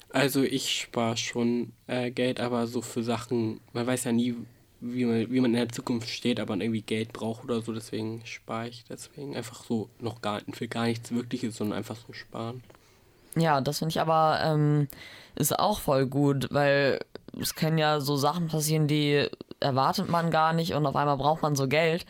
Also 0.10 0.42
ich 0.42 0.72
spare 0.72 1.18
schon 1.18 1.74
äh, 1.86 2.10
Geld, 2.10 2.40
aber 2.40 2.66
so 2.66 2.82
für 2.82 3.04
Sachen, 3.04 3.60
man 3.74 3.86
weiß 3.86 4.06
ja 4.06 4.12
nie, 4.12 4.36
wie 4.80 5.06
man, 5.06 5.32
wie 5.32 5.40
man 5.40 5.52
in 5.52 5.60
der 5.60 5.70
Zukunft 5.70 6.10
steht, 6.10 6.40
aber 6.40 6.56
irgendwie 6.56 6.82
Geld 6.82 7.14
braucht 7.14 7.44
oder 7.44 7.62
so, 7.62 7.74
deswegen 7.74 8.22
spare 8.26 8.70
ich 8.70 8.84
deswegen 8.90 9.36
einfach 9.36 9.64
so 9.64 9.90
noch 10.00 10.22
gar 10.22 10.42
für 10.54 10.68
gar 10.68 10.86
nichts 10.86 11.12
Wirkliches, 11.12 11.58
sondern 11.58 11.78
einfach 11.78 11.96
so 11.96 12.14
sparen. 12.14 12.64
Ja, 13.36 13.62
das 13.62 13.80
finde 13.80 13.92
ich 13.92 14.02
aber 14.02 14.40
ähm, 14.44 14.88
ist 15.36 15.58
auch 15.58 15.80
voll 15.80 16.06
gut, 16.08 16.48
weil 16.52 17.00
es 17.40 17.56
können 17.56 17.78
ja 17.78 18.00
so 18.00 18.18
Sachen 18.18 18.48
passieren, 18.48 18.88
die 18.88 19.28
erwartet 19.60 20.10
man 20.10 20.32
gar 20.32 20.54
nicht 20.54 20.74
und 20.74 20.86
auf 20.86 20.96
einmal 20.96 21.18
braucht 21.18 21.42
man 21.42 21.56
so 21.56 21.68
Geld. 21.68 22.06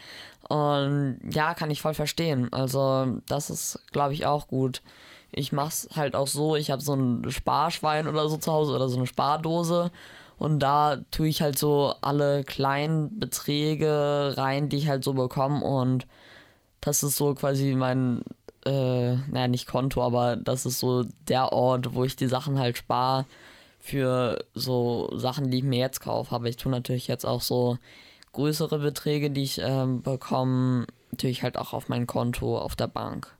Und 0.47 1.19
ja, 1.29 1.53
kann 1.53 1.71
ich 1.71 1.81
voll 1.81 1.93
verstehen. 1.93 2.51
Also 2.53 3.19
das 3.27 3.50
ist, 3.50 3.79
glaube 3.91 4.13
ich, 4.13 4.25
auch 4.25 4.47
gut 4.47 4.81
ich 5.31 5.51
mache 5.51 5.69
es 5.69 5.89
halt 5.95 6.15
auch 6.15 6.27
so, 6.27 6.55
ich 6.55 6.71
habe 6.71 6.81
so 6.81 6.93
ein 6.93 7.29
Sparschwein 7.29 8.07
oder 8.07 8.29
so 8.29 8.38
zu 8.38 8.51
Hause 8.51 8.74
oder 8.74 8.89
so 8.89 8.97
eine 8.97 9.07
Spardose 9.07 9.91
und 10.38 10.60
da 10.60 10.98
tue 11.12 11.27
ich 11.27 11.41
halt 11.41 11.58
so 11.58 11.94
alle 12.01 12.44
kleinen 12.44 13.20
Beträge 13.20 14.34
rein, 14.38 14.70
die 14.70 14.77
ich 14.77 14.88
halt 14.88 15.03
so 15.03 15.13
bekomme 15.13 15.63
und 15.63 16.08
das 16.82 17.03
ist 17.03 17.17
so 17.17 17.34
quasi 17.34 17.74
mein, 17.75 18.22
äh, 18.65 19.15
naja, 19.15 19.48
nicht 19.48 19.67
Konto, 19.67 20.03
aber 20.03 20.36
das 20.36 20.65
ist 20.65 20.79
so 20.79 21.06
der 21.27 21.51
Ort, 21.53 21.96
wo 21.96 22.03
ich 22.03 22.15
die 22.15 22.27
Sachen 22.27 22.60
halt 22.60 22.77
spare 22.77 23.25
für 23.79 24.44
so 24.53 25.10
Sachen, 25.17 25.50
die 25.50 25.60
ich 25.60 25.63
mir 25.63 25.79
jetzt 25.79 26.01
kaufe. 26.01 26.36
Aber 26.36 26.48
ich 26.48 26.58
tue 26.58 26.72
natürlich 26.72 27.08
jetzt 27.08 27.25
auch 27.25 27.41
so 27.41 27.77
größere 28.34 28.79
Beträge, 28.79 29.32
die 29.32 29.44
ich 29.44 29.60
ähm, 29.62 30.01
bekomme, 30.01 30.88
natürlich 31.12 31.44
halt 31.44 31.58
auch 31.58 31.74
auf 31.74 31.89
mein 31.89 32.06
Konto 32.06 32.58
auf 32.58 32.75
der 32.75 32.88
Bank. 32.88 33.34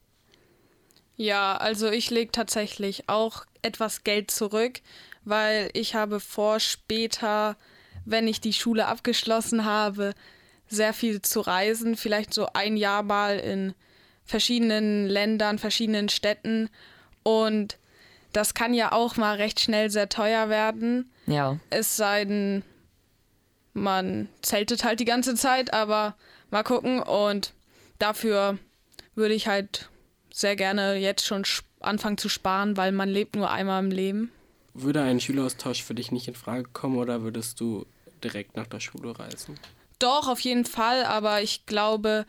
Ja, 1.18 1.58
also 1.58 1.89
ich 1.89 2.10
lege 2.12 2.32
tatsächlich 2.32 3.10
auch 3.10 3.46
etwas 3.62 4.04
Geld 4.04 4.32
zurück, 4.32 4.82
weil 5.27 5.69
ich 5.74 5.96
habe 5.96 6.19
vor, 6.19 6.60
später, 6.60 7.57
wenn 8.05 8.27
ich 8.27 8.39
die 8.41 8.53
Schule 8.53 8.88
abgeschlossen 8.88 9.65
habe, 9.65 10.13
sehr 10.67 10.93
viel 10.93 11.22
zu 11.22 11.41
reisen, 11.41 11.96
vielleicht 11.96 12.34
so 12.34 12.48
ein 12.53 12.77
Jahr 12.77 13.03
mal 13.03 13.39
in 13.39 13.74
verschiedenen 14.25 15.07
Ländern, 15.07 15.60
verschiedenen 15.60 16.10
Städten 16.10 16.69
und 17.24 17.77
das 18.34 18.53
kann 18.53 18.74
ja 18.74 18.91
auch 18.91 19.15
mal 19.15 19.36
recht 19.36 19.60
schnell 19.60 19.89
sehr 19.89 20.10
teuer 20.10 20.50
werden. 20.50 21.12
Ja. 21.25 21.57
Es 21.69 21.98
sei 21.98 22.25
denn, 22.25 22.63
man 23.74 24.27
zeltet 24.41 24.84
halt 24.84 25.00
die 25.00 25.05
ganze 25.05 25.36
Zeit, 25.36 25.74
aber 25.74 26.15
mal 26.51 26.63
gucken 26.63 27.01
und 27.01 27.53
dafür 28.00 28.57
würde 29.15 29.34
ich 29.34 29.48
halt 29.48 29.89
sehr 30.31 30.55
gerne 30.55 30.96
jetzt 30.96 31.25
schon 31.25 31.43
anfangen 31.79 32.17
zu 32.17 32.29
sparen, 32.29 32.77
weil 32.77 32.91
man 32.91 33.10
lebt 33.10 33.36
nur 33.36 33.50
einmal 33.50 33.84
im 33.84 33.91
Leben. 33.91 34.31
Würde 34.79 35.01
ein 35.01 35.19
Schüleraustausch 35.19 35.84
für 35.84 35.96
dich 35.96 36.12
nicht 36.12 36.27
in 36.27 36.36
Frage 36.36 36.65
kommen 36.72 36.98
oder 36.98 37.24
würdest 37.24 37.60
du 37.60 37.88
direkt 38.24 38.55
nach 38.55 38.67
der 38.67 38.79
Schule 38.79 39.17
reisen? 39.17 39.60
Doch, 39.98 40.27
auf 40.27 40.39
jeden 40.41 40.65
Fall, 40.65 41.03
aber 41.03 41.41
ich 41.41 41.65
glaube, 41.65 42.27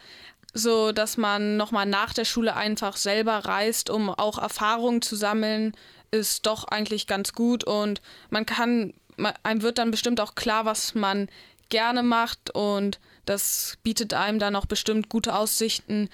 so 0.54 0.92
dass 0.92 1.18
man 1.18 1.58
nochmal 1.58 1.84
nach 1.84 2.14
der 2.14 2.24
Schule 2.24 2.56
einfach 2.56 2.96
selber 2.96 3.44
reist, 3.44 3.90
um 3.90 4.08
auch 4.08 4.38
Erfahrungen 4.38 5.02
zu 5.02 5.14
sammeln, 5.14 5.72
ist 6.10 6.46
doch 6.46 6.64
eigentlich 6.64 7.06
ganz 7.06 7.34
gut 7.34 7.64
und 7.64 8.00
man 8.30 8.46
kann, 8.46 8.94
einem 9.42 9.60
wird 9.60 9.76
dann 9.76 9.90
bestimmt 9.90 10.18
auch 10.18 10.34
klar, 10.34 10.64
was 10.64 10.94
man 10.94 11.28
gerne 11.68 12.02
macht 12.02 12.54
und 12.54 12.98
das 13.26 13.76
bietet 13.82 14.14
einem 14.14 14.38
dann 14.38 14.56
auch 14.56 14.64
bestimmt 14.64 15.10
gute 15.10 15.34
Aussichten 15.34 16.08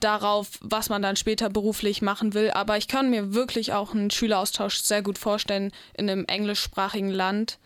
darauf, 0.00 0.58
was 0.60 0.88
man 0.88 1.02
dann 1.02 1.16
später 1.16 1.48
beruflich 1.48 2.02
machen 2.02 2.34
will. 2.34 2.50
Aber 2.50 2.76
ich 2.76 2.88
kann 2.88 3.10
mir 3.10 3.34
wirklich 3.34 3.72
auch 3.72 3.94
einen 3.94 4.10
Schüleraustausch 4.10 4.76
sehr 4.78 5.02
gut 5.02 5.18
vorstellen 5.18 5.72
in 5.94 6.10
einem 6.10 6.24
englischsprachigen 6.24 7.10
Land 7.10 7.58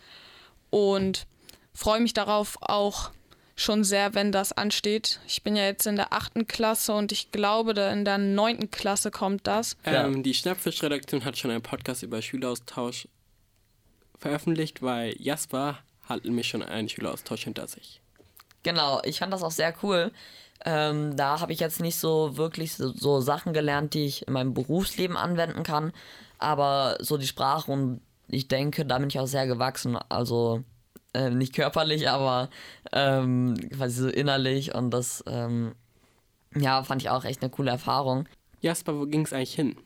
und 0.71 1.27
freue 1.73 2.01
mich 2.01 2.13
darauf 2.13 2.59
auch 2.61 3.11
schon 3.57 3.85
sehr, 3.85 4.15
wenn 4.15 4.33
das 4.33 4.53
ansteht. 4.53 5.21
Ich 5.27 5.43
bin 5.43 5.57
ja 5.57 5.65
jetzt 5.65 5.87
in 5.87 5.97
der 5.97 6.13
achten 6.13 6.47
Klasse 6.47 6.93
und 6.93 7.13
ich 7.13 7.31
glaube, 7.31 7.73
in 7.81 8.05
der 8.05 8.19
neunten 8.19 8.71
Klasse 8.71 9.11
kommt 9.11 9.47
das. 9.47 9.77
Ähm, 9.85 10.23
die 10.23 10.35
Schnappfisch-Redaktion 10.35 11.25
hat 11.25 11.39
schon 11.39 11.51
einen 11.51 11.63
Podcast 11.63 12.03
über 12.03 12.21
Schüleraustausch 12.21 13.09
veröffentlicht, 14.19 14.83
weil 14.83 15.15
Jasper 15.21 15.79
hat 16.09 16.25
nämlich 16.25 16.49
schon 16.49 16.63
einen 16.63 16.89
Schüleraustausch 16.89 17.45
hinter 17.45 17.69
sich. 17.69 18.01
Genau, 18.63 19.01
ich 19.05 19.19
fand 19.19 19.33
das 19.33 19.43
auch 19.43 19.51
sehr 19.51 19.75
cool. 19.83 20.11
Ähm, 20.65 21.17
da 21.17 21.41
habe 21.41 21.53
ich 21.53 21.61
jetzt 21.61 21.81
nicht 21.81 21.97
so 21.97 22.37
wirklich 22.37 22.75
so, 22.75 22.93
so, 22.93 23.21
Sachen 23.21 23.53
gelernt, 23.53 23.95
die 23.95 24.07
ich 24.07 24.27
in 24.27 24.33
meinem 24.33 24.55
Berufsleben 24.55 25.17
anwenden 25.17 25.63
kann. 25.63 25.93
Aber 26.39 26.97
so 27.01 27.19
die 27.19 27.27
Sprache 27.27 27.71
und 27.71 28.01
ich 28.29 28.49
denke, 28.49 28.87
da 28.87 28.99
bin 28.99 29.09
ich 29.09 29.19
auch 29.19 29.27
sehr 29.27 29.47
gewachsen. 29.47 29.99
Also 30.09 30.65
äh, 31.13 31.31
nicht 31.31 31.55
körperlich, 31.55 32.09
aber 32.09 32.49
ähm, 32.93 33.57
quasi 33.77 34.03
so 34.03 34.09
innerlich. 34.09 34.75
Und 34.75 34.91
das, 34.91 35.23
ähm, 35.27 35.75
ja, 36.55 36.83
fand 36.83 37.03
ich 37.03 37.11
auch 37.11 37.25
echt 37.25 37.43
eine 37.43 37.51
coole 37.51 37.71
Erfahrung. 37.71 38.27
Jasper, 38.61 38.99
wo 38.99 39.07
ging 39.07 39.27
es 39.27 39.33
eigentlich 39.33 39.55
hin? 39.55 39.77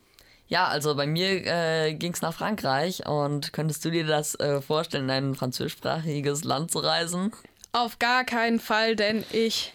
Ja, 0.46 0.68
also 0.68 0.94
bei 0.94 1.06
mir 1.06 1.44
äh, 1.44 1.94
ging 1.94 2.14
es 2.14 2.22
nach 2.22 2.32
Frankreich 2.32 3.06
und 3.06 3.52
könntest 3.52 3.84
du 3.84 3.90
dir 3.90 4.06
das 4.06 4.34
äh, 4.36 4.62
vorstellen, 4.62 5.04
in 5.04 5.10
ein 5.10 5.34
französischsprachiges 5.34 6.44
Land 6.44 6.70
zu 6.70 6.78
reisen? 6.78 7.32
Auf 7.72 7.98
gar 7.98 8.24
keinen 8.24 8.60
Fall, 8.60 8.96
denn 8.96 9.24
ich 9.30 9.74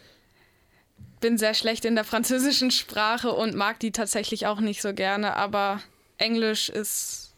bin 1.24 1.38
sehr 1.38 1.54
schlecht 1.54 1.86
in 1.86 1.96
der 1.96 2.04
französischen 2.04 2.70
Sprache 2.70 3.32
und 3.32 3.56
mag 3.56 3.80
die 3.80 3.94
tatsächlich 3.94 4.46
auch 4.46 4.60
nicht 4.60 4.82
so 4.82 4.94
gerne, 4.94 5.38
aber 5.38 5.82
Englisch 6.18 6.68
ist, 6.68 7.34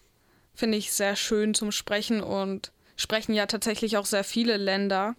finde 0.55 0.79
ich, 0.79 0.91
sehr 0.91 1.15
schön 1.15 1.53
zum 1.53 1.71
Sprechen 1.71 2.21
und 2.21 2.71
sprechen 2.95 3.35
ja 3.35 3.45
tatsächlich 3.45 3.97
auch 3.97 4.07
sehr 4.07 4.23
viele 4.23 4.57
Länder. 4.57 5.15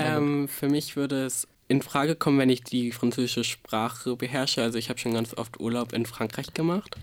Ähm, 0.00 0.48
für 0.48 0.68
mich 0.68 0.96
würde 0.96 1.26
es 1.26 1.46
in 1.68 1.80
Frage 1.80 2.16
kommen, 2.16 2.40
wenn 2.40 2.50
ich 2.50 2.64
die 2.64 2.90
französische 2.90 3.44
Sprache 3.44 4.16
beherrsche. 4.16 4.62
Also 4.62 4.78
ich 4.78 4.88
habe 4.88 4.98
schon 4.98 5.14
ganz 5.14 5.34
oft 5.34 5.60
Urlaub 5.60 5.92
in 5.92 6.04
Frankreich 6.04 6.52
gemacht. 6.54 6.96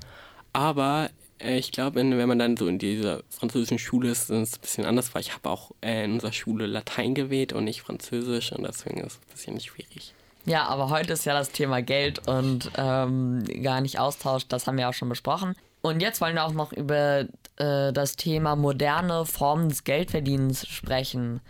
Aber 0.52 1.10
äh, 1.40 1.58
ich 1.58 1.72
glaube, 1.72 1.96
wenn 1.96 2.28
man 2.28 2.40
dann 2.40 2.58
so 2.58 2.68
in 2.68 2.78
dieser 2.78 3.24
französischen 3.30 3.80
Schule 3.80 4.10
ist, 4.10 4.24
ist 4.24 4.32
es 4.32 4.58
ein 4.58 4.62
bisschen 4.62 4.86
anders, 4.86 5.16
weil 5.16 5.22
ich 5.22 5.34
habe 5.34 5.50
auch 5.50 5.72
äh, 5.80 6.04
in 6.04 6.14
unserer 6.14 6.34
Schule 6.34 6.66
Latein 6.66 7.16
gewählt 7.16 7.54
und 7.54 7.64
nicht 7.64 7.84
Französisch 7.84 8.52
und 8.52 8.64
deswegen 8.64 9.00
ist 9.00 9.14
es 9.14 9.20
ein 9.20 9.32
bisschen 9.32 9.60
schwierig. 9.62 10.15
Ja, 10.46 10.66
aber 10.68 10.90
heute 10.90 11.14
ist 11.14 11.26
ja 11.26 11.34
das 11.34 11.52
Thema 11.52 11.82
Geld 11.82 12.28
und 12.28 12.72
ähm, 12.78 13.44
gar 13.64 13.82
nicht 13.82 14.00
Austausch, 14.00 14.48
das 14.48 14.68
haben 14.68 14.78
wir 14.78 14.88
auch 14.90 14.94
schon 14.94 15.10
besprochen. 15.10 15.56
Und 15.82 16.02
jetzt 16.02 16.22
wollen 16.22 16.36
wir 16.36 16.46
auch 16.46 16.54
noch 16.54 16.72
über 16.72 17.26
äh, 17.58 17.94
das 17.94 18.16
Thema 18.16 18.56
moderne 18.56 19.26
Formen 19.26 19.70
des 19.70 19.84
Geldverdienens 19.84 20.68
sprechen. 20.68 21.42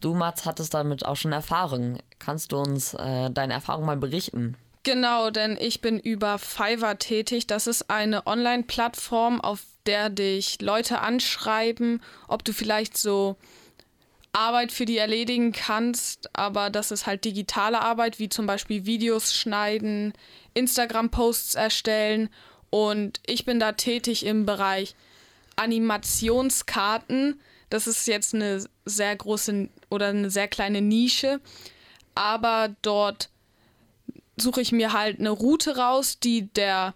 Du, 0.00 0.14
Mats, 0.14 0.46
hattest 0.46 0.74
damit 0.74 1.04
auch 1.04 1.16
schon 1.16 1.32
Erfahrung. 1.32 1.98
Kannst 2.18 2.52
du 2.52 2.58
uns 2.58 2.94
äh, 2.94 3.30
deine 3.30 3.52
Erfahrung 3.52 3.84
mal 3.84 3.96
berichten? 3.96 4.56
Genau, 4.82 5.30
denn 5.30 5.58
ich 5.60 5.82
bin 5.82 5.98
über 5.98 6.38
Fiverr 6.38 6.98
tätig. 6.98 7.46
Das 7.46 7.66
ist 7.66 7.90
eine 7.90 8.26
Online-Plattform, 8.26 9.40
auf 9.40 9.62
der 9.86 10.08
dich 10.08 10.60
Leute 10.62 11.00
anschreiben, 11.00 12.02
ob 12.28 12.44
du 12.44 12.52
vielleicht 12.52 12.96
so 12.96 13.36
Arbeit 14.32 14.70
für 14.70 14.84
die 14.84 14.98
erledigen 14.98 15.52
kannst, 15.52 16.30
aber 16.34 16.70
das 16.70 16.90
ist 16.90 17.06
halt 17.06 17.24
digitale 17.24 17.80
Arbeit, 17.80 18.18
wie 18.18 18.28
zum 18.28 18.46
Beispiel 18.46 18.86
Videos 18.86 19.34
schneiden, 19.34 20.12
Instagram-Posts 20.54 21.56
erstellen 21.56 22.30
und 22.70 23.20
ich 23.26 23.44
bin 23.44 23.58
da 23.58 23.72
tätig 23.72 24.24
im 24.24 24.46
Bereich 24.46 24.94
Animationskarten. 25.56 27.40
Das 27.68 27.86
ist 27.86 28.06
jetzt 28.06 28.34
eine 28.34 28.64
sehr 28.84 29.14
große 29.14 29.68
oder 29.90 30.08
eine 30.08 30.30
sehr 30.30 30.48
kleine 30.48 30.80
Nische, 30.80 31.40
aber 32.14 32.74
dort 32.82 33.30
suche 34.36 34.60
ich 34.60 34.72
mir 34.72 34.92
halt 34.92 35.18
eine 35.18 35.30
Route 35.30 35.76
raus, 35.76 36.18
die 36.20 36.52
der 36.52 36.94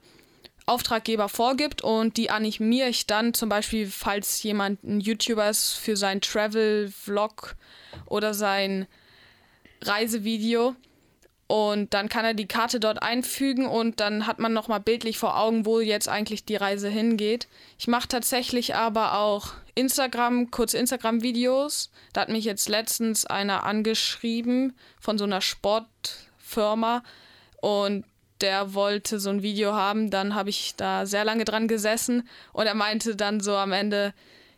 Auftraggeber 0.66 1.28
vorgibt 1.28 1.82
und 1.82 2.16
die 2.16 2.30
animiere 2.30 2.88
ich 2.88 3.06
dann 3.06 3.34
zum 3.34 3.48
Beispiel, 3.48 3.86
falls 3.86 4.42
jemand 4.42 4.82
ein 4.82 5.00
YouTuber 5.00 5.48
ist, 5.48 5.72
für 5.72 5.96
sein 5.96 6.20
Travel-Vlog 6.20 7.56
oder 8.06 8.32
sein 8.32 8.86
Reisevideo. 9.82 10.74
Und 11.46 11.92
dann 11.92 12.08
kann 12.08 12.24
er 12.24 12.32
die 12.32 12.48
Karte 12.48 12.80
dort 12.80 13.02
einfügen 13.02 13.66
und 13.66 14.00
dann 14.00 14.26
hat 14.26 14.38
man 14.38 14.54
nochmal 14.54 14.80
bildlich 14.80 15.18
vor 15.18 15.38
Augen, 15.38 15.66
wo 15.66 15.80
jetzt 15.80 16.08
eigentlich 16.08 16.46
die 16.46 16.56
Reise 16.56 16.88
hingeht. 16.88 17.48
Ich 17.78 17.86
mache 17.86 18.08
tatsächlich 18.08 18.74
aber 18.74 19.18
auch 19.18 19.52
Instagram, 19.74 20.50
kurze 20.50 20.78
Instagram-Videos. 20.78 21.90
Da 22.14 22.22
hat 22.22 22.30
mich 22.30 22.46
jetzt 22.46 22.70
letztens 22.70 23.26
einer 23.26 23.64
angeschrieben 23.64 24.74
von 24.98 25.18
so 25.18 25.24
einer 25.24 25.42
Sportfirma 25.42 27.02
und 27.60 28.06
der 28.40 28.74
wollte 28.74 29.20
so 29.20 29.30
ein 29.30 29.42
Video 29.42 29.72
haben, 29.74 30.10
dann 30.10 30.34
habe 30.34 30.50
ich 30.50 30.74
da 30.76 31.06
sehr 31.06 31.24
lange 31.24 31.44
dran 31.44 31.68
gesessen 31.68 32.28
und 32.52 32.66
er 32.66 32.74
meinte 32.74 33.16
dann 33.16 33.40
so 33.40 33.56
am 33.56 33.72
Ende, 33.72 34.12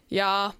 ja, 0.08 0.54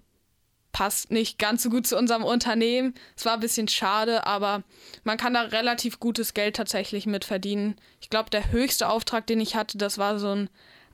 passt 0.77 1.11
nicht 1.11 1.39
ganz 1.39 1.63
so 1.63 1.71
gut 1.71 1.87
zu 1.87 1.97
unserem 1.97 2.23
Unternehmen. 2.23 2.93
Es 3.17 3.25
war 3.25 3.33
ein 3.33 3.41
bisschen 3.41 3.67
schade, 3.67 4.27
aber 4.27 4.63
man 5.05 5.17
kann 5.17 5.33
da 5.33 5.41
relativ 5.41 6.01
gutes 6.01 6.35
Geld 6.35 6.57
tatsächlich 6.57 7.07
mit 7.07 7.25
verdienen. 7.25 7.77
Ich 8.03 8.11
glaube, 8.11 8.29
der 8.29 8.53
höchste 8.53 8.91
Auftrag, 8.91 9.27
den 9.27 9.41
ich 9.41 9.57
hatte, 9.57 9.79
das 9.79 9.97
war 9.97 10.19
so 10.19 10.33
ein 10.33 10.51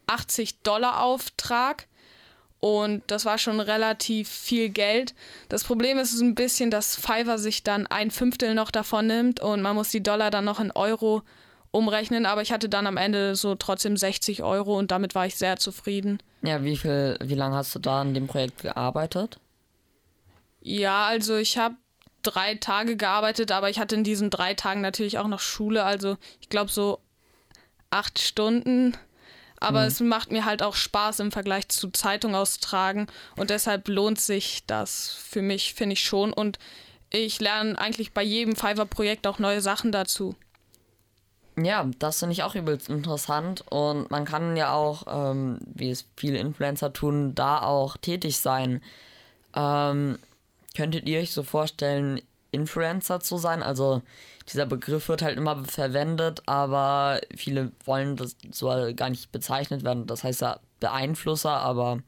80-Dollar-Auftrag. 0.06 1.88
Und 2.60 3.02
das 3.08 3.24
war 3.24 3.38
schon 3.38 3.58
relativ 3.58 4.28
viel 4.28 4.68
Geld. 4.68 5.16
Das 5.48 5.64
Problem 5.64 5.98
ist 5.98 6.20
ein 6.20 6.36
bisschen, 6.36 6.70
dass 6.70 6.94
Fiverr 6.94 7.38
sich 7.38 7.64
dann 7.64 7.88
ein 7.88 8.12
Fünftel 8.12 8.54
noch 8.54 8.70
davon 8.70 9.08
nimmt 9.08 9.40
und 9.40 9.62
man 9.62 9.74
muss 9.74 9.88
die 9.88 10.02
Dollar 10.02 10.30
dann 10.30 10.44
noch 10.44 10.60
in 10.60 10.70
Euro 10.70 11.22
umrechnen, 11.72 12.26
aber 12.26 12.42
ich 12.42 12.52
hatte 12.52 12.68
dann 12.68 12.86
am 12.86 12.96
Ende 12.96 13.34
so 13.34 13.56
trotzdem 13.56 13.96
60 13.96 14.42
Euro 14.42 14.78
und 14.78 14.90
damit 14.90 15.14
war 15.14 15.26
ich 15.26 15.36
sehr 15.36 15.56
zufrieden. 15.56 16.22
Ja, 16.42 16.62
wie 16.62 16.76
viel, 16.76 17.18
wie 17.20 17.34
lange 17.34 17.56
hast 17.56 17.74
du 17.74 17.78
da 17.78 18.02
an 18.02 18.14
dem 18.14 18.28
Projekt 18.28 18.62
gearbeitet? 18.62 19.40
Ja, 20.60 21.06
also 21.06 21.36
ich 21.36 21.58
habe 21.58 21.74
drei 22.22 22.54
Tage 22.54 22.96
gearbeitet, 22.96 23.50
aber 23.50 23.70
ich 23.70 23.80
hatte 23.80 23.96
in 23.96 24.04
diesen 24.04 24.30
drei 24.30 24.54
Tagen 24.54 24.80
natürlich 24.80 25.18
auch 25.18 25.26
noch 25.26 25.40
Schule, 25.40 25.84
also 25.84 26.16
ich 26.40 26.48
glaube 26.48 26.70
so 26.70 27.00
acht 27.90 28.20
Stunden. 28.20 28.96
Aber 29.58 29.82
mhm. 29.82 29.86
es 29.86 30.00
macht 30.00 30.30
mir 30.32 30.44
halt 30.44 30.62
auch 30.62 30.74
Spaß 30.74 31.20
im 31.20 31.32
Vergleich 31.32 31.68
zu 31.68 31.90
Zeitung 31.90 32.34
austragen 32.34 33.06
und 33.36 33.50
deshalb 33.50 33.88
lohnt 33.88 34.20
sich 34.20 34.64
das 34.66 35.10
für 35.10 35.40
mich, 35.40 35.74
finde 35.74 35.94
ich 35.94 36.02
schon. 36.02 36.32
Und 36.32 36.58
ich 37.10 37.40
lerne 37.40 37.78
eigentlich 37.78 38.12
bei 38.12 38.22
jedem 38.22 38.56
Fiverr-Projekt 38.56 39.26
auch 39.26 39.38
neue 39.38 39.60
Sachen 39.60 39.92
dazu. 39.92 40.34
Ja, 41.56 41.88
das 41.98 42.18
finde 42.18 42.32
ich 42.32 42.42
auch 42.42 42.54
übelst 42.54 42.88
interessant 42.88 43.62
und 43.70 44.10
man 44.10 44.24
kann 44.24 44.56
ja 44.56 44.72
auch, 44.72 45.04
ähm, 45.06 45.58
wie 45.66 45.90
es 45.90 46.06
viele 46.16 46.38
Influencer 46.38 46.92
tun, 46.92 47.34
da 47.34 47.60
auch 47.60 47.98
tätig 47.98 48.38
sein. 48.38 48.82
Ähm, 49.54 50.18
könntet 50.74 51.06
ihr 51.06 51.20
euch 51.20 51.32
so 51.32 51.42
vorstellen, 51.42 52.22
Influencer 52.52 53.20
zu 53.20 53.36
sein? 53.36 53.62
Also 53.62 54.00
dieser 54.48 54.64
Begriff 54.64 55.08
wird 55.08 55.20
halt 55.20 55.36
immer 55.36 55.62
verwendet, 55.64 56.42
aber 56.46 57.20
viele 57.36 57.72
wollen 57.84 58.16
das 58.16 58.36
so 58.50 58.68
gar 58.96 59.10
nicht 59.10 59.30
bezeichnet 59.30 59.84
werden. 59.84 60.06
Das 60.06 60.24
heißt 60.24 60.40
ja 60.40 60.58
Beeinflusser, 60.80 61.50
aber 61.50 62.00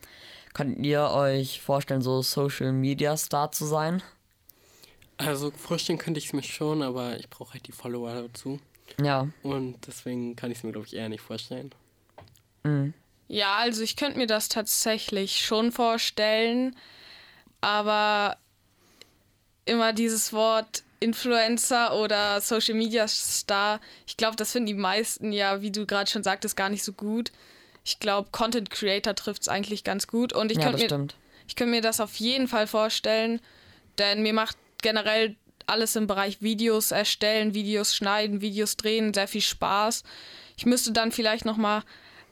könnt 0.54 0.84
ihr 0.84 1.10
euch 1.10 1.60
vorstellen, 1.60 2.02
so 2.02 2.22
Social 2.22 2.72
Media 2.72 3.16
Star 3.16 3.52
zu 3.52 3.66
sein? 3.66 4.02
Also 5.18 5.50
vorstellen 5.50 5.98
könnte 5.98 6.18
ich 6.18 6.26
es 6.26 6.32
mir 6.32 6.42
schon, 6.42 6.82
aber 6.82 7.18
ich 7.18 7.28
brauche 7.28 7.52
halt 7.52 7.66
die 7.66 7.72
Follower 7.72 8.14
dazu. 8.14 8.58
Ja. 9.02 9.28
Und 9.42 9.86
deswegen 9.86 10.36
kann 10.36 10.50
ich 10.50 10.58
es 10.58 10.64
mir, 10.64 10.72
glaube 10.72 10.86
ich, 10.86 10.94
eher 10.94 11.08
nicht 11.08 11.20
vorstellen. 11.20 11.72
Mhm. 12.62 12.94
Ja, 13.28 13.56
also 13.56 13.82
ich 13.82 13.96
könnte 13.96 14.18
mir 14.18 14.26
das 14.26 14.48
tatsächlich 14.48 15.40
schon 15.44 15.72
vorstellen, 15.72 16.76
aber 17.60 18.36
immer 19.64 19.92
dieses 19.92 20.32
Wort 20.32 20.84
Influencer 21.00 21.96
oder 21.96 22.40
Social 22.40 22.74
Media 22.74 23.08
Star, 23.08 23.80
ich 24.06 24.16
glaube, 24.16 24.36
das 24.36 24.52
finden 24.52 24.66
die 24.66 24.74
meisten 24.74 25.32
ja, 25.32 25.62
wie 25.62 25.70
du 25.70 25.86
gerade 25.86 26.10
schon 26.10 26.22
sagtest, 26.22 26.56
gar 26.56 26.68
nicht 26.68 26.84
so 26.84 26.92
gut. 26.92 27.32
Ich 27.84 27.98
glaube, 27.98 28.28
Content 28.30 28.70
Creator 28.70 29.14
trifft 29.14 29.42
es 29.42 29.48
eigentlich 29.48 29.84
ganz 29.84 30.06
gut 30.06 30.32
und 30.32 30.50
ich 30.50 30.58
ja, 30.58 30.64
könnte 30.64 30.98
mir, 30.98 31.08
könnt 31.56 31.70
mir 31.70 31.82
das 31.82 32.00
auf 32.00 32.14
jeden 32.16 32.48
Fall 32.48 32.66
vorstellen, 32.66 33.40
denn 33.98 34.22
mir 34.22 34.32
macht 34.32 34.56
generell 34.80 35.36
alles 35.66 35.96
im 35.96 36.06
Bereich 36.06 36.42
Videos 36.42 36.90
erstellen, 36.90 37.54
Videos 37.54 37.94
schneiden, 37.94 38.40
Videos 38.40 38.76
drehen, 38.76 39.14
sehr 39.14 39.28
viel 39.28 39.40
Spaß. 39.40 40.02
Ich 40.56 40.66
müsste 40.66 40.92
dann 40.92 41.12
vielleicht 41.12 41.44
noch 41.44 41.56
mal 41.56 41.82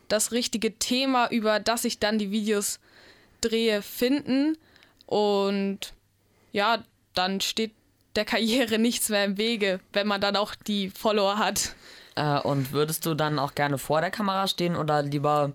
das 0.09 0.33
richtige 0.33 0.79
Thema, 0.79 1.29
über 1.31 1.61
das 1.61 1.85
ich 1.85 1.99
dann 1.99 2.19
die 2.19 2.31
Videos 2.31 2.81
drehe, 3.41 3.83
finden 3.83 4.57
und 5.07 5.95
ja, 6.53 6.83
dann 7.15 7.41
steht 7.41 7.73
der 8.17 8.25
Karriere 8.25 8.79
nichts 8.79 9.09
mehr 9.09 9.25
im 9.25 9.39
Wege, 9.39 9.81
wenn 9.93 10.07
man 10.07 10.21
dann 10.21 10.37
auch 10.37 10.55
die 10.55 10.91
Follower 10.91 11.39
hat. 11.39 11.75
Äh, 12.15 12.41
und 12.41 12.73
würdest 12.73 13.07
du 13.07 13.15
dann 13.15 13.39
auch 13.39 13.55
gerne 13.55 13.79
vor 13.79 14.01
der 14.01 14.11
Kamera 14.11 14.47
stehen 14.47 14.77
oder 14.77 15.03
lieber 15.03 15.53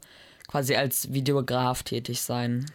quasi 0.48 0.76
als 0.76 1.14
Videograf 1.14 1.84
tätig 1.84 2.22
sein? 2.22 2.66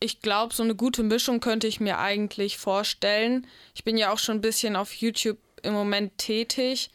Ich 0.00 0.20
glaube, 0.20 0.54
so 0.54 0.62
eine 0.62 0.74
gute 0.74 1.02
Mischung 1.02 1.40
könnte 1.40 1.66
ich 1.66 1.80
mir 1.80 1.98
eigentlich 1.98 2.58
vorstellen. 2.58 3.46
Ich 3.74 3.84
bin 3.84 3.96
ja 3.96 4.12
auch 4.12 4.18
schon 4.18 4.36
ein 4.36 4.40
bisschen 4.42 4.76
auf 4.76 4.92
YouTube 4.92 5.38
im 5.62 5.72
Moment 5.72 6.16
tätig 6.18 6.90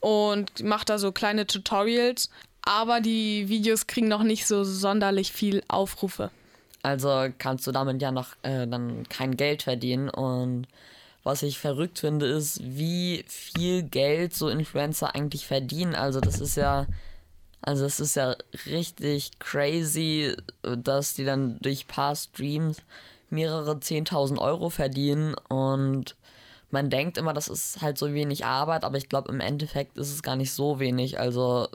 und 0.00 0.62
mache 0.62 0.84
da 0.84 0.98
so 0.98 1.12
kleine 1.12 1.46
Tutorials, 1.46 2.30
aber 2.62 3.00
die 3.00 3.48
Videos 3.48 3.86
kriegen 3.86 4.08
noch 4.08 4.22
nicht 4.22 4.46
so 4.46 4.64
sonderlich 4.64 5.32
viel 5.32 5.62
Aufrufe. 5.68 6.30
Also 6.82 7.28
kannst 7.38 7.66
du 7.66 7.72
damit 7.72 8.02
ja 8.02 8.10
noch 8.10 8.34
äh, 8.42 8.66
dann 8.66 9.08
kein 9.08 9.36
Geld 9.36 9.62
verdienen 9.62 10.10
und 10.10 10.66
was 11.24 11.44
ich 11.44 11.58
verrückt 11.58 12.00
finde, 12.00 12.26
ist, 12.26 12.60
wie 12.62 13.24
viel 13.28 13.84
Geld 13.84 14.34
so 14.34 14.48
Influencer 14.48 15.14
eigentlich 15.14 15.46
verdienen. 15.46 15.94
Also 15.94 16.20
das 16.20 16.40
ist 16.40 16.56
ja 16.56 16.86
also 17.62 17.84
es 17.84 18.00
ist 18.00 18.16
ja 18.16 18.36
richtig 18.66 19.38
crazy, 19.38 20.36
dass 20.62 21.14
die 21.14 21.24
dann 21.24 21.58
durch 21.60 21.86
paar 21.86 22.16
Streams 22.16 22.78
mehrere 23.30 23.72
10.000 23.78 24.38
Euro 24.38 24.68
verdienen 24.68 25.34
und 25.48 26.16
man 26.70 26.90
denkt 26.90 27.18
immer, 27.18 27.32
das 27.34 27.48
ist 27.48 27.82
halt 27.82 27.98
so 27.98 28.12
wenig 28.12 28.44
Arbeit, 28.44 28.84
aber 28.84 28.96
ich 28.96 29.08
glaube 29.08 29.30
im 29.30 29.40
Endeffekt 29.40 29.96
ist 29.96 30.10
es 30.10 30.22
gar 30.22 30.36
nicht 30.36 30.52
so 30.52 30.80
wenig. 30.80 31.20
Also 31.20 31.68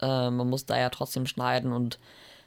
äh, 0.00 0.30
man 0.30 0.48
muss 0.50 0.66
da 0.66 0.78
ja 0.78 0.90
trotzdem 0.90 1.26
schneiden 1.26 1.72
und 1.72 1.98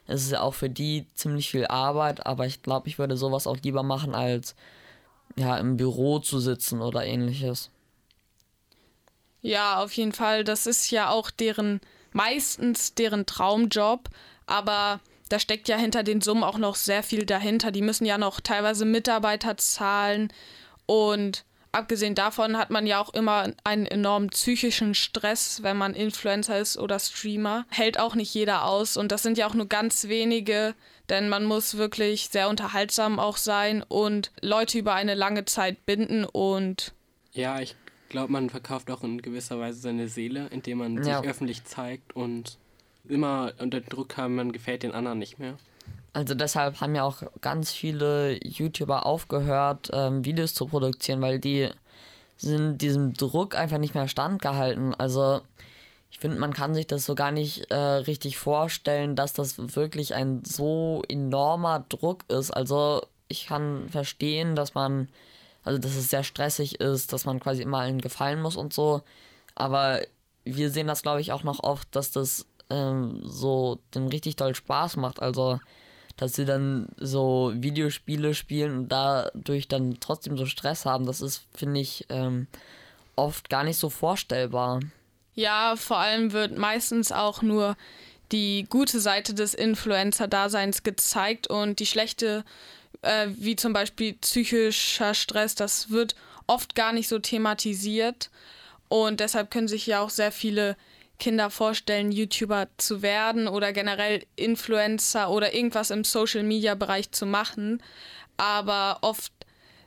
es 0.06 0.24
ist 0.24 0.32
ja 0.32 0.42
auch 0.42 0.54
für 0.54 0.70
die 0.70 1.08
ziemlich 1.16 1.50
viel 1.50 1.66
Arbeit, 1.66 2.26
aber 2.26 2.46
ich 2.46 2.62
glaube, 2.62 2.88
ich 2.88 3.00
würde 3.00 3.18
sowas 3.18 3.48
auch 3.48 3.58
lieber 3.64 3.82
machen, 3.82 4.14
als 4.14 4.56
ja 5.36 5.58
im 5.58 5.78
Büro 5.78 6.20
zu 6.20 6.40
sitzen 6.40 6.82
oder 6.82 7.06
ähnliches. 7.06 7.72
Ja, 9.42 9.82
auf 9.84 9.92
jeden 9.94 10.12
Fall. 10.12 10.44
Das 10.44 10.68
ist 10.68 10.92
ja 10.92 11.10
auch 11.10 11.32
deren 11.32 11.80
meistens 12.16 12.96
deren 12.96 13.26
Traumjob, 13.26 14.10
aber 14.48 15.02
da 15.30 15.38
steckt 15.38 15.68
ja 15.68 15.78
hinter 15.78 16.04
den 16.04 16.22
Summen 16.22 16.44
auch 16.44 16.58
noch 16.58 16.76
sehr 16.76 17.04
viel 17.04 17.26
dahinter. 17.26 17.72
Die 17.72 17.82
müssen 17.82 18.06
ja 18.06 18.18
noch 18.18 18.40
teilweise 18.40 18.86
Mitarbeiter 18.86 19.58
zahlen 19.58 20.32
und 20.86 21.44
abgesehen 21.72 22.16
davon 22.16 22.58
hat 22.58 22.70
man 22.70 22.88
ja 22.88 23.02
auch 23.02 23.14
immer 23.14 23.52
einen 23.66 23.86
enormen 23.86 24.30
psychischen 24.30 24.96
Stress, 24.96 25.62
wenn 25.62 25.76
man 25.76 25.94
Influencer 25.94 26.58
ist 26.58 26.78
oder 26.78 27.00
Streamer. 27.00 27.66
Hält 27.70 28.00
auch 28.00 28.16
nicht 28.16 28.34
jeder 28.34 28.64
aus 28.64 28.96
und 28.96 29.12
das 29.12 29.22
sind 29.22 29.38
ja 29.38 29.48
auch 29.48 29.54
nur 29.54 29.68
ganz 29.68 30.08
wenige, 30.08 30.74
denn 31.10 31.28
man 31.28 31.44
muss 31.44 31.76
wirklich 31.76 32.30
sehr 32.32 32.48
unterhaltsam 32.48 33.20
auch 33.20 33.38
sein 33.38 33.84
und 33.84 34.32
Leute 34.42 34.78
über 34.78 34.94
eine 34.94 35.16
lange 35.16 35.44
Zeit 35.44 35.86
binden 35.86 36.24
und 36.24 36.94
ja, 37.34 37.60
ich 37.60 37.76
glaube, 38.16 38.32
man 38.32 38.50
verkauft 38.50 38.90
auch 38.92 39.04
in 39.04 39.22
gewisser 39.22 39.60
Weise 39.60 39.80
seine 39.80 40.08
Seele, 40.08 40.48
indem 40.52 40.78
man 40.78 41.04
ja. 41.04 41.20
sich 41.20 41.30
öffentlich 41.30 41.66
zeigt 41.66 42.16
und 42.16 42.58
immer 43.10 43.52
unter 43.60 43.82
Druck 43.82 44.16
haben, 44.16 44.36
man 44.36 44.54
gefällt 44.54 44.84
den 44.84 44.94
anderen 44.94 45.20
nicht 45.20 45.38
mehr. 45.38 45.56
Also 46.14 46.34
deshalb 46.34 46.80
haben 46.80 46.96
ja 46.96 47.04
auch 47.04 47.24
ganz 47.42 47.72
viele 47.72 48.42
YouTuber 48.42 49.06
aufgehört, 49.06 49.90
ähm, 49.92 50.24
Videos 50.24 50.54
zu 50.54 50.68
produzieren, 50.68 51.20
weil 51.20 51.40
die 51.40 51.70
sind 52.38 52.78
diesem 52.78 53.14
Druck 53.16 53.54
einfach 53.54 53.80
nicht 53.80 53.96
mehr 53.96 54.08
standgehalten. 54.08 54.96
Also 54.96 55.42
ich 56.10 56.20
finde, 56.20 56.40
man 56.40 56.54
kann 56.54 56.74
sich 56.74 56.88
das 56.88 57.06
so 57.06 57.16
gar 57.16 57.32
nicht 57.32 57.70
äh, 57.70 57.76
richtig 57.76 58.38
vorstellen, 58.38 59.18
dass 59.18 59.34
das 59.34 59.76
wirklich 59.76 60.16
ein 60.16 60.42
so 60.46 61.04
enormer 61.10 61.84
Druck 61.90 62.24
ist. 62.30 62.52
Also 62.52 63.02
ich 63.28 63.48
kann 63.48 63.90
verstehen, 63.90 64.56
dass 64.56 64.74
man 64.74 65.10
also, 65.66 65.80
dass 65.80 65.96
es 65.96 66.10
sehr 66.10 66.24
stressig 66.24 66.80
ist, 66.80 67.12
dass 67.12 67.26
man 67.26 67.40
quasi 67.40 67.64
immer 67.64 67.80
allen 67.80 68.00
gefallen 68.00 68.42
muss 68.42 68.56
und 68.56 68.72
so. 68.72 69.02
Aber 69.56 70.02
wir 70.44 70.70
sehen 70.70 70.88
das, 70.88 71.02
glaube 71.02 71.22
ich, 71.22 71.32
auch 71.32 71.44
noch 71.44 71.62
oft, 71.64 71.88
dass 71.96 72.12
das 72.12 72.46
ähm, 72.70 73.22
so 73.24 73.80
den 73.96 74.08
richtig 74.08 74.36
toll 74.36 74.54
Spaß 74.54 74.98
macht. 74.98 75.22
Also, 75.22 75.60
dass 76.18 76.34
sie 76.34 76.46
dann 76.46 76.88
so 76.98 77.52
Videospiele 77.56 78.36
spielen 78.36 78.78
und 78.78 78.90
dadurch 78.90 79.68
dann 79.68 79.98
trotzdem 80.00 80.38
so 80.38 80.46
Stress 80.46 80.86
haben, 80.86 81.06
das 81.06 81.20
ist, 81.20 81.44
finde 81.54 81.82
ich, 81.82 82.06
ähm, 82.10 82.48
oft 83.16 83.50
gar 83.50 83.64
nicht 83.64 83.78
so 83.78 83.90
vorstellbar. 83.90 84.82
Ja, 85.34 85.76
vor 85.76 85.98
allem 85.98 86.32
wird 86.32 86.58
meistens 86.58 87.12
auch 87.12 87.42
nur 87.42 87.76
die 88.32 88.66
gute 88.70 89.00
Seite 89.00 89.34
des 89.34 89.54
Influencer-Daseins 89.54 90.84
gezeigt 90.84 91.48
und 91.48 91.80
die 91.80 91.86
schlechte 91.86 92.44
äh, 93.06 93.28
wie 93.38 93.56
zum 93.56 93.74
Beispiel 93.74 94.14
psychischer 94.14 95.14
Stress, 95.14 95.56
das 95.56 95.90
wird 95.90 96.16
oft 96.48 96.76
gar 96.76 96.94
nicht 96.94 97.08
so 97.08 97.20
thematisiert. 97.20 98.30
Und 98.88 99.20
deshalb 99.20 99.52
können 99.52 99.68
sich 99.68 99.88
ja 99.88 100.02
auch 100.02 100.10
sehr 100.10 100.32
viele 100.32 100.76
Kinder 101.18 101.50
vorstellen, 101.50 102.12
YouTuber 102.12 102.68
zu 102.78 103.02
werden 103.02 103.48
oder 103.48 103.72
generell 103.72 104.26
Influencer 104.36 105.30
oder 105.30 105.54
irgendwas 105.54 105.90
im 105.90 106.04
Social-Media-Bereich 106.04 107.12
zu 107.12 107.26
machen. 107.26 107.82
Aber 108.38 109.00
oft 109.02 109.32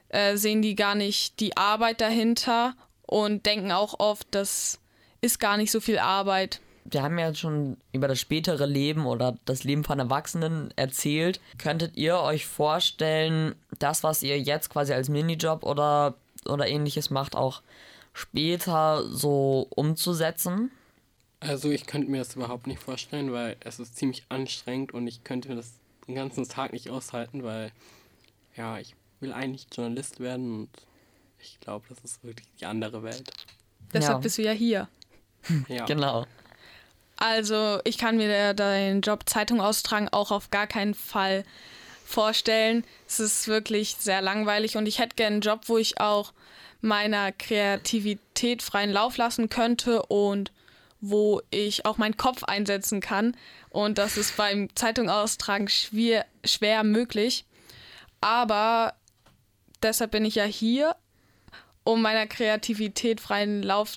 äh, 0.08 0.36
sehen 0.36 0.62
die 0.62 0.74
gar 0.74 0.94
nicht 0.94 1.38
die 1.40 1.56
Arbeit 1.56 2.00
dahinter 2.00 2.74
und 3.02 3.46
denken 3.46 3.72
auch 3.72 4.00
oft, 4.00 4.26
das 4.30 4.80
ist 5.20 5.38
gar 5.38 5.56
nicht 5.56 5.70
so 5.70 5.80
viel 5.80 5.98
Arbeit 5.98 6.60
wir 6.84 7.02
haben 7.02 7.18
ja 7.18 7.34
schon 7.34 7.76
über 7.92 8.08
das 8.08 8.20
spätere 8.20 8.66
Leben 8.66 9.06
oder 9.06 9.36
das 9.44 9.64
Leben 9.64 9.84
von 9.84 9.98
Erwachsenen 9.98 10.72
erzählt. 10.76 11.40
Könntet 11.58 11.96
ihr 11.96 12.18
euch 12.18 12.46
vorstellen, 12.46 13.54
das, 13.78 14.02
was 14.02 14.22
ihr 14.22 14.38
jetzt 14.40 14.70
quasi 14.70 14.92
als 14.92 15.08
Minijob 15.08 15.64
oder, 15.64 16.14
oder 16.46 16.66
ähnliches 16.66 17.10
macht, 17.10 17.36
auch 17.36 17.62
später 18.12 19.04
so 19.08 19.66
umzusetzen? 19.70 20.70
Also 21.40 21.70
ich 21.70 21.86
könnte 21.86 22.10
mir 22.10 22.18
das 22.18 22.34
überhaupt 22.34 22.66
nicht 22.66 22.82
vorstellen, 22.82 23.32
weil 23.32 23.56
es 23.60 23.78
ist 23.78 23.96
ziemlich 23.96 24.24
anstrengend 24.28 24.92
und 24.92 25.06
ich 25.06 25.22
könnte 25.22 25.48
mir 25.48 25.56
das 25.56 25.72
den 26.06 26.14
ganzen 26.14 26.48
Tag 26.48 26.72
nicht 26.72 26.90
aushalten, 26.90 27.44
weil 27.44 27.70
ja, 28.56 28.78
ich 28.78 28.94
will 29.20 29.32
eigentlich 29.32 29.66
Journalist 29.72 30.20
werden 30.20 30.60
und 30.60 30.68
ich 31.38 31.60
glaube, 31.60 31.86
das 31.88 31.98
ist 32.00 32.24
wirklich 32.24 32.48
die 32.60 32.66
andere 32.66 33.02
Welt. 33.02 33.30
Deshalb 33.92 34.16
ja. 34.16 34.18
bist 34.18 34.38
du 34.38 34.42
ja 34.42 34.52
hier. 34.52 34.88
Ja. 35.68 35.84
genau. 35.86 36.26
Also 37.18 37.80
ich 37.82 37.98
kann 37.98 38.16
mir 38.16 38.54
den 38.54 39.00
Job 39.00 39.28
Zeitung 39.28 39.60
austragen 39.60 40.08
auch 40.08 40.30
auf 40.30 40.50
gar 40.50 40.68
keinen 40.68 40.94
Fall 40.94 41.44
vorstellen. 42.04 42.84
Es 43.08 43.18
ist 43.18 43.48
wirklich 43.48 43.96
sehr 43.98 44.22
langweilig 44.22 44.76
und 44.76 44.86
ich 44.86 45.00
hätte 45.00 45.16
gerne 45.16 45.34
einen 45.34 45.40
Job, 45.42 45.62
wo 45.66 45.78
ich 45.78 46.00
auch 46.00 46.32
meiner 46.80 47.32
Kreativität 47.32 48.62
freien 48.62 48.92
Lauf 48.92 49.16
lassen 49.16 49.48
könnte 49.48 50.02
und 50.06 50.52
wo 51.00 51.42
ich 51.50 51.84
auch 51.86 51.98
meinen 51.98 52.16
Kopf 52.16 52.44
einsetzen 52.44 53.00
kann. 53.00 53.36
Und 53.70 53.98
das 53.98 54.16
ist 54.16 54.36
beim 54.36 54.74
Zeitungaustragen 54.76 55.68
schwer, 55.68 56.24
schwer 56.44 56.84
möglich. 56.84 57.44
Aber 58.20 58.94
deshalb 59.82 60.12
bin 60.12 60.24
ich 60.24 60.36
ja 60.36 60.44
hier, 60.44 60.94
um 61.82 62.00
meiner 62.00 62.28
Kreativität 62.28 63.20
freien 63.20 63.62
Lauf 63.62 63.94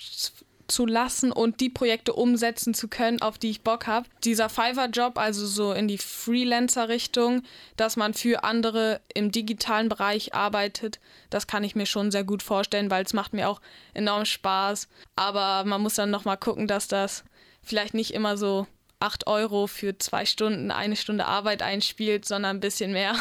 zu 0.72 0.86
lassen 0.86 1.32
und 1.32 1.60
die 1.60 1.70
Projekte 1.70 2.14
umsetzen 2.14 2.74
zu 2.74 2.88
können, 2.88 3.22
auf 3.22 3.38
die 3.38 3.50
ich 3.50 3.62
Bock 3.62 3.88
habe. 3.88 4.08
Dieser 4.24 4.50
Fiverr-Job, 4.50 5.18
also 5.18 5.46
so 5.46 5.74
in 5.74 5.88
die 5.88 5.98
Freelancer-Richtung, 5.98 7.44
dass 7.78 7.98
man 7.98 8.14
für 8.14 8.44
andere 8.44 9.02
im 9.14 9.32
digitalen 9.32 9.90
Bereich 9.90 10.34
arbeitet, 10.34 11.00
das 11.30 11.48
kann 11.48 11.64
ich 11.64 11.76
mir 11.76 11.86
schon 11.86 12.12
sehr 12.12 12.24
gut 12.24 12.42
vorstellen, 12.44 12.90
weil 12.90 13.04
es 13.04 13.14
macht 13.14 13.34
mir 13.34 13.50
auch 13.50 13.62
enorm 13.94 14.26
Spaß. 14.26 14.88
Aber 15.16 15.64
man 15.66 15.82
muss 15.82 15.96
dann 15.96 16.10
nochmal 16.10 16.38
gucken, 16.38 16.68
dass 16.68 16.88
das 16.88 17.24
vielleicht 17.62 17.94
nicht 17.94 18.14
immer 18.14 18.38
so 18.38 18.68
8 19.02 19.28
Euro 19.28 19.68
für 19.68 19.98
zwei 19.98 20.26
Stunden, 20.26 20.72
eine 20.72 20.96
Stunde 20.96 21.26
Arbeit 21.26 21.62
einspielt, 21.64 22.26
sondern 22.26 22.58
ein 22.58 22.60
bisschen 22.60 22.94
mehr. 22.94 23.16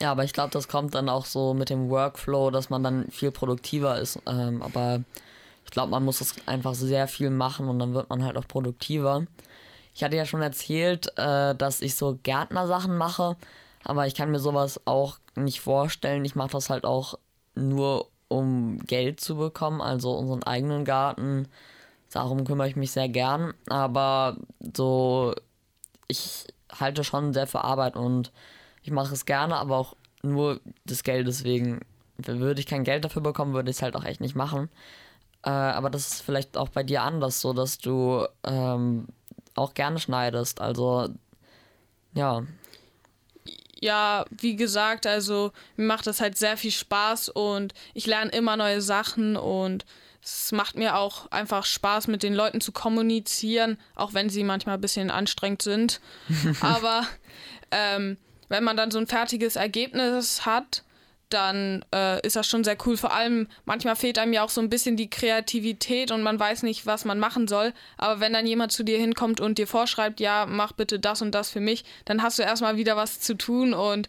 Ja, 0.00 0.10
aber 0.10 0.24
ich 0.24 0.32
glaube, 0.32 0.50
das 0.50 0.68
kommt 0.68 0.94
dann 0.94 1.08
auch 1.08 1.26
so 1.26 1.54
mit 1.54 1.70
dem 1.70 1.88
Workflow, 1.88 2.50
dass 2.50 2.70
man 2.70 2.82
dann 2.82 3.08
viel 3.10 3.30
produktiver 3.30 3.98
ist. 3.98 4.18
Ähm, 4.26 4.60
aber 4.60 5.02
glaube, 5.72 5.90
man 5.90 6.04
muss 6.04 6.20
das 6.20 6.34
einfach 6.46 6.74
sehr 6.74 7.08
viel 7.08 7.30
machen 7.30 7.68
und 7.68 7.78
dann 7.78 7.94
wird 7.94 8.08
man 8.10 8.24
halt 8.24 8.36
auch 8.36 8.46
produktiver. 8.46 9.26
Ich 9.94 10.04
hatte 10.04 10.16
ja 10.16 10.24
schon 10.24 10.42
erzählt, 10.42 11.12
äh, 11.18 11.54
dass 11.54 11.82
ich 11.82 11.96
so 11.96 12.18
Gärtnersachen 12.22 12.96
mache, 12.96 13.36
aber 13.84 14.06
ich 14.06 14.14
kann 14.14 14.30
mir 14.30 14.38
sowas 14.38 14.80
auch 14.84 15.18
nicht 15.34 15.60
vorstellen. 15.60 16.24
Ich 16.24 16.34
mache 16.34 16.52
das 16.52 16.70
halt 16.70 16.84
auch 16.84 17.18
nur, 17.54 18.08
um 18.28 18.78
Geld 18.86 19.20
zu 19.20 19.36
bekommen, 19.36 19.80
also 19.80 20.12
unseren 20.12 20.42
eigenen 20.44 20.84
Garten. 20.84 21.48
Darum 22.10 22.44
kümmere 22.44 22.68
ich 22.68 22.76
mich 22.76 22.92
sehr 22.92 23.08
gern, 23.08 23.54
aber 23.68 24.36
so, 24.74 25.34
ich 26.08 26.46
halte 26.70 27.04
schon 27.04 27.32
sehr 27.32 27.46
für 27.46 27.64
Arbeit 27.64 27.96
und 27.96 28.32
ich 28.82 28.90
mache 28.90 29.14
es 29.14 29.26
gerne, 29.26 29.56
aber 29.56 29.76
auch 29.76 29.96
nur 30.22 30.60
des 30.84 31.02
Geldes 31.02 31.44
wegen. 31.44 31.80
Würde 32.18 32.60
ich 32.60 32.66
kein 32.66 32.84
Geld 32.84 33.04
dafür 33.04 33.22
bekommen, 33.22 33.54
würde 33.54 33.70
ich 33.70 33.76
es 33.76 33.82
halt 33.82 33.96
auch 33.96 34.04
echt 34.04 34.20
nicht 34.20 34.36
machen. 34.36 34.68
Äh, 35.44 35.50
aber 35.50 35.90
das 35.90 36.12
ist 36.12 36.22
vielleicht 36.22 36.56
auch 36.56 36.68
bei 36.68 36.82
dir 36.82 37.02
anders, 37.02 37.40
so 37.40 37.52
dass 37.52 37.78
du 37.78 38.26
ähm, 38.44 39.06
auch 39.54 39.74
gerne 39.74 39.98
schneidest. 39.98 40.60
Also, 40.60 41.08
ja. 42.14 42.42
Ja, 43.80 44.24
wie 44.30 44.54
gesagt, 44.54 45.06
also 45.06 45.52
mir 45.76 45.86
macht 45.86 46.06
das 46.06 46.20
halt 46.20 46.38
sehr 46.38 46.56
viel 46.56 46.70
Spaß 46.70 47.30
und 47.30 47.74
ich 47.94 48.06
lerne 48.06 48.30
immer 48.30 48.56
neue 48.56 48.80
Sachen 48.80 49.36
und 49.36 49.84
es 50.22 50.52
macht 50.52 50.76
mir 50.76 50.96
auch 50.96 51.28
einfach 51.32 51.64
Spaß, 51.64 52.06
mit 52.06 52.22
den 52.22 52.32
Leuten 52.32 52.60
zu 52.60 52.70
kommunizieren, 52.70 53.76
auch 53.96 54.14
wenn 54.14 54.30
sie 54.30 54.44
manchmal 54.44 54.76
ein 54.76 54.80
bisschen 54.80 55.10
anstrengend 55.10 55.62
sind. 55.62 56.00
Aber 56.60 57.02
ähm, 57.72 58.18
wenn 58.48 58.62
man 58.62 58.76
dann 58.76 58.92
so 58.92 58.98
ein 58.98 59.08
fertiges 59.08 59.56
Ergebnis 59.56 60.46
hat, 60.46 60.84
dann 61.32 61.84
äh, 61.94 62.24
ist 62.26 62.36
das 62.36 62.46
schon 62.46 62.64
sehr 62.64 62.76
cool. 62.86 62.96
Vor 62.96 63.12
allem, 63.12 63.48
manchmal 63.64 63.96
fehlt 63.96 64.18
einem 64.18 64.32
ja 64.32 64.42
auch 64.42 64.50
so 64.50 64.60
ein 64.60 64.70
bisschen 64.70 64.96
die 64.96 65.10
Kreativität 65.10 66.10
und 66.10 66.22
man 66.22 66.38
weiß 66.38 66.62
nicht, 66.62 66.86
was 66.86 67.04
man 67.04 67.18
machen 67.18 67.48
soll. 67.48 67.72
Aber 67.96 68.20
wenn 68.20 68.32
dann 68.32 68.46
jemand 68.46 68.72
zu 68.72 68.82
dir 68.82 68.98
hinkommt 68.98 69.40
und 69.40 69.58
dir 69.58 69.66
vorschreibt, 69.66 70.20
ja, 70.20 70.46
mach 70.46 70.72
bitte 70.72 70.98
das 70.98 71.22
und 71.22 71.34
das 71.34 71.50
für 71.50 71.60
mich, 71.60 71.84
dann 72.04 72.22
hast 72.22 72.38
du 72.38 72.42
erstmal 72.42 72.76
wieder 72.76 72.96
was 72.96 73.20
zu 73.20 73.34
tun 73.34 73.74
und 73.74 74.08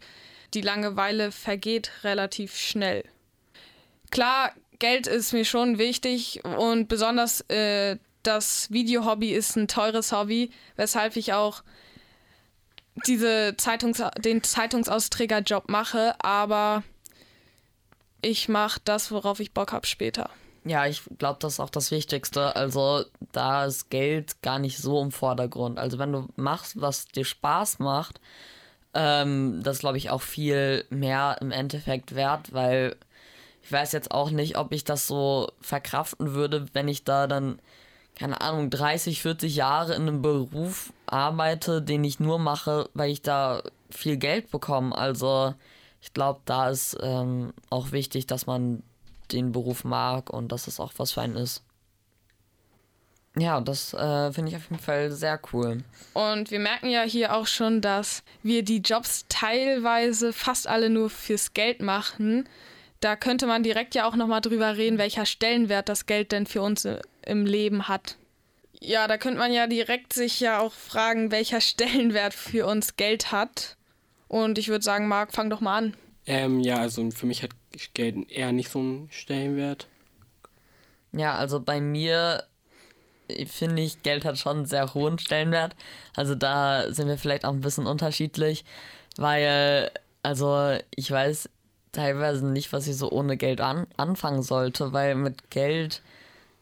die 0.53 0.61
Langeweile 0.61 1.31
vergeht 1.31 1.91
relativ 2.03 2.57
schnell. 2.57 3.03
Klar, 4.11 4.51
Geld 4.79 5.07
ist 5.07 5.33
mir 5.33 5.45
schon 5.45 5.77
wichtig 5.77 6.43
und 6.43 6.87
besonders 6.87 7.41
äh, 7.49 7.97
das 8.23 8.71
Videohobby 8.71 9.31
ist 9.33 9.55
ein 9.55 9.67
teures 9.67 10.11
Hobby, 10.11 10.51
weshalb 10.75 11.15
ich 11.15 11.33
auch 11.33 11.63
diese 13.07 13.55
Zeitungs 13.57 14.01
den 14.19 14.43
Zeitungsausträgerjob 14.43 15.69
mache, 15.69 16.15
aber 16.19 16.83
ich 18.23 18.49
mache 18.49 18.79
das, 18.85 19.11
worauf 19.11 19.39
ich 19.39 19.53
Bock 19.53 19.71
habe 19.71 19.85
später. 19.85 20.29
Ja, 20.65 20.85
ich 20.85 21.01
glaube, 21.17 21.39
das 21.41 21.53
ist 21.53 21.59
auch 21.59 21.69
das 21.69 21.91
Wichtigste. 21.91 22.55
Also 22.55 23.03
da 23.33 23.65
ist 23.65 23.89
Geld 23.89 24.41
gar 24.41 24.59
nicht 24.59 24.77
so 24.77 25.01
im 25.01 25.11
Vordergrund. 25.11 25.77
Also 25.77 25.99
wenn 25.99 26.13
du 26.13 26.27
machst, 26.35 26.79
was 26.79 27.05
dir 27.07 27.25
Spaß 27.25 27.79
macht, 27.79 28.21
ähm, 28.93 29.61
das 29.63 29.79
glaube 29.79 29.97
ich 29.97 30.09
auch 30.09 30.21
viel 30.21 30.85
mehr 30.89 31.37
im 31.41 31.51
Endeffekt 31.51 32.15
wert, 32.15 32.53
weil 32.53 32.95
ich 33.61 33.71
weiß 33.71 33.91
jetzt 33.91 34.11
auch 34.11 34.29
nicht, 34.29 34.57
ob 34.57 34.71
ich 34.71 34.83
das 34.83 35.07
so 35.07 35.51
verkraften 35.61 36.33
würde, 36.33 36.67
wenn 36.73 36.87
ich 36.87 37.03
da 37.03 37.27
dann, 37.27 37.59
keine 38.15 38.41
Ahnung, 38.41 38.69
30, 38.69 39.21
40 39.21 39.55
Jahre 39.55 39.95
in 39.95 40.03
einem 40.03 40.21
Beruf 40.21 40.93
arbeite, 41.07 41.81
den 41.81 42.03
ich 42.03 42.19
nur 42.19 42.39
mache, 42.39 42.89
weil 42.93 43.09
ich 43.11 43.21
da 43.21 43.63
viel 43.89 44.17
Geld 44.17 44.51
bekomme. 44.51 44.95
Also 44.95 45.55
ich 46.03 46.11
glaube, 46.13 46.41
da 46.43 46.69
ist 46.69 46.97
ähm, 47.01 47.53
auch 47.69 47.93
wichtig, 47.93 48.27
dass 48.27 48.45
man 48.45 48.83
den 49.31 49.53
Beruf 49.53 49.85
mag 49.85 50.29
und 50.31 50.51
dass 50.51 50.67
es 50.67 50.81
auch 50.81 50.91
was 50.97 51.13
für 51.13 51.21
einen 51.21 51.37
ist. 51.37 51.63
Ja, 53.37 53.61
das 53.61 53.93
äh, 53.93 54.31
finde 54.33 54.51
ich 54.51 54.57
auf 54.57 54.69
jeden 54.69 54.83
Fall 54.83 55.11
sehr 55.11 55.39
cool. 55.53 55.81
Und 56.13 56.51
wir 56.51 56.59
merken 56.59 56.89
ja 56.89 57.03
hier 57.03 57.33
auch 57.33 57.47
schon, 57.47 57.79
dass 57.79 58.21
wir 58.43 58.63
die 58.63 58.79
Jobs 58.79 59.25
teilweise 59.29 60.33
fast 60.33 60.67
alle 60.67 60.89
nur 60.89 61.09
fürs 61.09 61.53
Geld 61.53 61.81
machen. 61.81 62.49
Da 62.99 63.15
könnte 63.15 63.47
man 63.47 63.63
direkt 63.63 63.95
ja 63.95 64.05
auch 64.05 64.17
nochmal 64.17 64.41
drüber 64.41 64.75
reden, 64.75 64.97
welcher 64.97 65.25
Stellenwert 65.25 65.87
das 65.87 66.05
Geld 66.05 66.33
denn 66.33 66.45
für 66.45 66.61
uns 66.61 66.85
im 67.25 67.45
Leben 67.45 67.87
hat. 67.87 68.17
Ja, 68.81 69.07
da 69.07 69.17
könnte 69.17 69.39
man 69.39 69.53
ja 69.53 69.67
direkt 69.67 70.11
sich 70.11 70.41
ja 70.41 70.59
auch 70.59 70.73
fragen, 70.73 71.31
welcher 71.31 71.61
Stellenwert 71.61 72.33
für 72.33 72.67
uns 72.67 72.97
Geld 72.97 73.31
hat. 73.31 73.77
Und 74.33 74.57
ich 74.57 74.69
würde 74.69 74.83
sagen, 74.83 75.07
Marc, 75.07 75.31
fang 75.31 75.51
doch 75.51 75.61
mal 75.61 75.77
an. 75.77 75.93
Ähm, 76.25 76.59
ja, 76.59 76.77
also 76.77 77.11
für 77.11 77.27
mich 77.27 77.43
hat 77.43 77.51
Geld 77.93 78.31
eher 78.31 78.51
nicht 78.51 78.71
so 78.71 78.79
einen 78.79 79.07
Stellenwert. 79.11 79.87
Ja, 81.11 81.35
also 81.35 81.59
bei 81.59 81.79
mir 81.79 82.43
finde 83.45 83.83
ich, 83.83 84.01
Geld 84.01 84.25
hat 84.25 84.39
schon 84.39 84.57
einen 84.57 84.65
sehr 84.65 84.95
hohen 84.95 85.19
Stellenwert. 85.19 85.75
Also 86.15 86.33
da 86.33 86.91
sind 86.91 87.09
wir 87.09 87.19
vielleicht 87.19 87.45
auch 87.45 87.51
ein 87.51 87.61
bisschen 87.61 87.85
unterschiedlich, 87.85 88.65
weil, 89.17 89.91
also 90.23 90.79
ich 90.95 91.11
weiß 91.11 91.47
teilweise 91.91 92.47
nicht, 92.47 92.73
was 92.73 92.87
ich 92.87 92.97
so 92.97 93.11
ohne 93.11 93.37
Geld 93.37 93.61
an, 93.61 93.85
anfangen 93.97 94.41
sollte, 94.41 94.93
weil 94.93 95.13
mit 95.13 95.51
Geld 95.51 96.01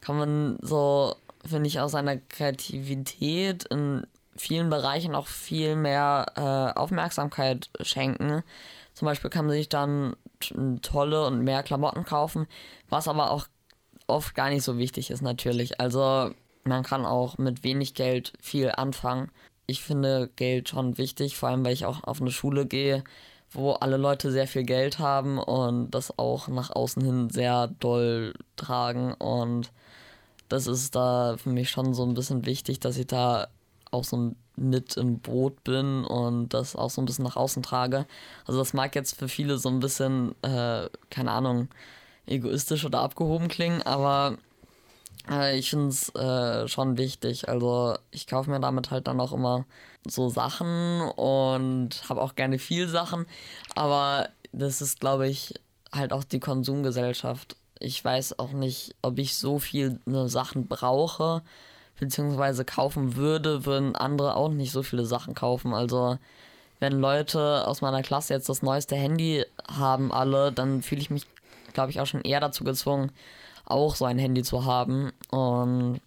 kann 0.02 0.18
man 0.18 0.60
so, 0.62 1.16
finde 1.50 1.70
ich, 1.70 1.80
aus 1.80 1.94
seiner 1.94 2.18
Kreativität 2.18 3.64
in 3.64 4.06
vielen 4.42 4.72
Bereichen 4.72 5.14
auch 5.14 5.28
viel 5.28 5.76
mehr 5.76 6.26
äh, 6.36 6.80
Aufmerksamkeit 6.80 7.70
schenken. 7.82 8.42
Zum 8.94 9.06
Beispiel 9.06 9.30
kann 9.30 9.46
man 9.46 9.56
sich 9.56 9.70
dann 9.70 10.16
tolle 10.82 11.28
und 11.28 11.44
mehr 11.44 11.62
Klamotten 11.62 12.04
kaufen, 12.04 12.48
was 12.90 13.08
aber 13.08 13.30
auch 13.30 13.48
oft 14.08 14.34
gar 14.34 14.50
nicht 14.50 14.64
so 14.64 14.80
wichtig 14.80 15.12
ist 15.12 15.22
natürlich. 15.22 15.80
Also 15.80 16.32
man 16.64 16.84
kann 16.84 17.06
auch 17.06 17.38
mit 17.38 17.64
wenig 17.64 17.94
Geld 17.94 18.34
viel 18.42 18.72
anfangen. 18.72 19.30
Ich 19.68 19.82
finde 19.84 20.30
Geld 20.36 20.70
schon 20.70 20.98
wichtig, 20.98 21.38
vor 21.38 21.50
allem 21.50 21.64
weil 21.64 21.74
ich 21.74 21.86
auch 21.86 22.04
auf 22.04 22.20
eine 22.20 22.32
Schule 22.32 22.66
gehe, 22.66 23.04
wo 23.52 23.74
alle 23.74 23.98
Leute 23.98 24.32
sehr 24.32 24.48
viel 24.48 24.64
Geld 24.64 24.98
haben 24.98 25.38
und 25.38 25.92
das 25.92 26.18
auch 26.18 26.48
nach 26.48 26.72
außen 26.72 27.04
hin 27.04 27.30
sehr 27.30 27.68
doll 27.68 28.34
tragen. 28.56 29.14
Und 29.14 29.72
das 30.50 30.66
ist 30.66 30.96
da 30.96 31.38
für 31.38 31.50
mich 31.50 31.70
schon 31.70 31.94
so 31.94 32.04
ein 32.04 32.16
bisschen 32.16 32.46
wichtig, 32.46 32.80
dass 32.80 32.98
ich 32.98 33.08
da 33.08 33.48
auch 33.92 34.04
so 34.04 34.34
mit 34.56 34.98
im 34.98 35.20
Boot 35.20 35.64
bin 35.64 36.04
und 36.04 36.50
das 36.50 36.76
auch 36.76 36.90
so 36.90 37.02
ein 37.02 37.06
bisschen 37.06 37.24
nach 37.26 37.36
außen 37.36 37.64
trage. 37.64 38.06
Also 38.46 38.60
das 38.60 38.74
mag 38.74 38.96
jetzt 38.96 39.18
für 39.18 39.28
viele 39.28 39.58
so 39.58 39.70
ein 39.70 39.80
bisschen, 39.80 40.36
äh, 40.44 40.90
keine 41.10 41.32
Ahnung, 41.32 41.70
egoistisch 42.26 42.86
oder 42.86 43.02
abgehoben 43.02 43.48
klingen, 43.48 43.82
aber 43.82 44.38
äh, 45.30 45.58
ich 45.58 45.70
finde 45.70 45.88
es 45.90 46.14
äh, 46.16 46.68
schon 46.68 46.98
wichtig. 46.98 47.50
Also 47.50 47.98
ich 48.12 48.28
kaufe 48.28 48.50
mir 48.50 48.60
damit 48.60 48.92
halt 48.92 49.08
dann 49.08 49.20
auch 49.20 49.34
immer 49.34 49.66
so 50.08 50.30
Sachen 50.30 51.02
und 51.16 52.10
habe 52.10 52.22
auch 52.22 52.36
gerne 52.36 52.60
viel 52.60 52.88
Sachen, 52.88 53.26
aber 53.76 54.30
das 54.52 54.82
ist, 54.82 55.00
glaube 55.00 55.28
ich, 55.28 55.54
halt 55.94 56.14
auch 56.14 56.24
die 56.24 56.40
Konsumgesellschaft. 56.40 57.56
Ich 57.80 58.04
weiß 58.04 58.38
auch 58.40 58.52
nicht, 58.52 58.96
ob 59.02 59.18
ich 59.18 59.36
so 59.36 59.60
viele 59.60 60.00
Sachen 60.28 60.68
brauche 60.68 61.42
beziehungsweise 62.02 62.66
kaufen 62.66 63.16
würde, 63.16 63.66
würden 63.66 63.96
andere 63.96 64.36
auch 64.36 64.50
nicht 64.50 64.72
so 64.72 64.82
viele 64.82 65.06
Sachen 65.06 65.36
kaufen. 65.36 65.74
Also 65.76 66.18
wenn 66.80 67.00
Leute 67.00 67.68
aus 67.68 67.82
meiner 67.82 68.02
Klasse 68.02 68.34
jetzt 68.34 68.50
das 68.50 68.64
neueste 68.64 68.96
Handy 68.96 69.46
haben 69.72 70.12
alle, 70.12 70.52
dann 70.52 70.82
fühle 70.82 71.00
ich 71.00 71.12
mich, 71.12 71.28
glaube 71.74 71.92
ich, 71.92 72.02
auch 72.02 72.08
schon 72.08 72.22
eher 72.22 72.40
dazu 72.40 72.64
gezwungen, 72.64 73.12
auch 73.66 73.96
so 73.96 74.06
ein 74.06 74.18
Handy 74.18 74.42
zu 74.42 74.66
haben. 74.66 75.12
Und 75.30 76.02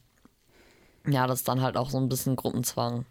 ja, 1.06 1.28
das 1.28 1.38
ist 1.40 1.48
dann 1.48 1.62
halt 1.62 1.76
auch 1.76 1.90
so 1.90 1.98
ein 1.98 2.08
bisschen 2.08 2.34
Gruppenzwang. 2.34 3.06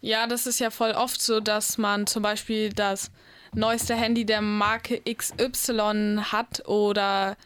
Ja, 0.00 0.28
das 0.28 0.46
ist 0.46 0.60
ja 0.60 0.70
voll 0.70 0.92
oft 0.92 1.20
so, 1.20 1.40
dass 1.40 1.78
man 1.78 2.06
zum 2.06 2.22
Beispiel 2.22 2.72
das 2.72 3.10
neueste 3.54 3.96
Handy 3.96 4.24
der 4.24 4.40
Marke 4.40 5.02
XY 5.02 6.20
hat 6.30 6.64
oder 6.68 7.36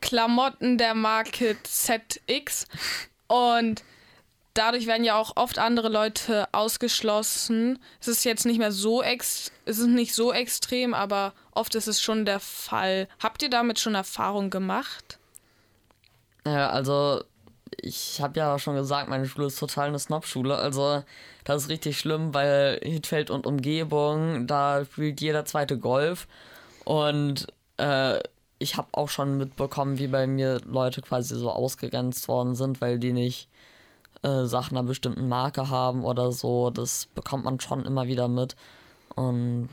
Klamotten 0.00 0.78
der 0.78 0.94
Marke 0.94 1.56
ZX 1.64 2.68
und 3.26 3.82
dadurch 4.54 4.86
werden 4.86 5.04
ja 5.04 5.16
auch 5.18 5.36
oft 5.36 5.58
andere 5.58 5.88
Leute 5.88 6.48
ausgeschlossen. 6.52 7.78
Es 8.00 8.08
ist 8.08 8.24
jetzt 8.24 8.46
nicht 8.46 8.58
mehr 8.58 8.72
so 8.72 9.02
ex 9.02 9.50
es 9.64 9.78
ist 9.78 9.86
nicht 9.86 10.14
so 10.14 10.32
extrem, 10.32 10.92
aber 10.94 11.32
oft 11.52 11.74
ist 11.74 11.86
es 11.86 12.00
schon 12.00 12.24
der 12.24 12.40
Fall. 12.40 13.08
Habt 13.22 13.42
ihr 13.42 13.50
damit 13.50 13.78
schon 13.78 13.94
Erfahrung 13.94 14.50
gemacht? 14.50 15.18
Ja, 16.44 16.70
also 16.70 17.22
ich 17.80 18.20
habe 18.20 18.38
ja 18.38 18.58
schon 18.58 18.74
gesagt, 18.74 19.08
meine 19.08 19.26
Schule 19.26 19.46
ist 19.46 19.58
total 19.58 19.88
eine 19.88 19.98
Snob-Schule. 19.98 20.56
Also 20.56 21.04
das 21.44 21.64
ist 21.64 21.68
richtig 21.68 21.98
schlimm, 21.98 22.34
weil 22.34 22.80
Hitfeld 22.82 23.30
und 23.30 23.46
Umgebung, 23.46 24.46
da 24.46 24.84
spielt 24.84 25.20
jeder 25.20 25.44
zweite 25.44 25.78
Golf. 25.78 26.26
Und 26.84 27.46
äh, 27.76 28.18
ich 28.58 28.76
habe 28.76 28.88
auch 28.92 29.08
schon 29.08 29.38
mitbekommen, 29.38 29.98
wie 29.98 30.08
bei 30.08 30.26
mir 30.26 30.60
Leute 30.64 31.02
quasi 31.02 31.36
so 31.36 31.50
ausgegrenzt 31.50 32.28
worden 32.28 32.54
sind, 32.54 32.80
weil 32.80 32.98
die 32.98 33.12
nicht 33.12 33.48
äh, 34.22 34.44
Sachen 34.44 34.76
einer 34.76 34.86
bestimmten 34.86 35.28
Marke 35.28 35.68
haben 35.68 36.04
oder 36.04 36.32
so. 36.32 36.70
Das 36.70 37.06
bekommt 37.06 37.44
man 37.44 37.60
schon 37.60 37.84
immer 37.84 38.06
wieder 38.06 38.28
mit. 38.28 38.56
Und 39.14 39.68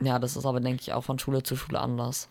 ja, 0.00 0.18
das 0.18 0.36
ist 0.36 0.46
aber, 0.46 0.60
denke 0.60 0.82
ich, 0.82 0.92
auch 0.92 1.04
von 1.04 1.18
Schule 1.18 1.42
zu 1.42 1.56
Schule 1.56 1.80
anders. 1.80 2.28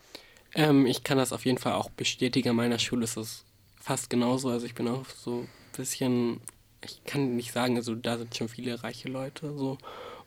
Ähm, 0.54 0.86
ich 0.86 1.04
kann 1.04 1.18
das 1.18 1.32
auf 1.32 1.44
jeden 1.44 1.58
Fall 1.58 1.74
auch 1.74 1.90
bestätigen. 1.90 2.50
An 2.50 2.56
meiner 2.56 2.78
Schule 2.78 3.04
ist 3.04 3.16
es 3.16 3.44
fast 3.80 4.10
genauso. 4.10 4.48
Also 4.48 4.66
ich 4.66 4.74
bin 4.74 4.88
auch 4.88 5.06
so 5.06 5.40
ein 5.40 5.48
bisschen, 5.76 6.40
ich 6.84 7.04
kann 7.04 7.36
nicht 7.36 7.52
sagen, 7.52 7.76
also 7.76 7.94
da 7.94 8.18
sind 8.18 8.34
schon 8.36 8.48
viele 8.48 8.82
reiche 8.82 9.08
Leute 9.08 9.56
so. 9.56 9.78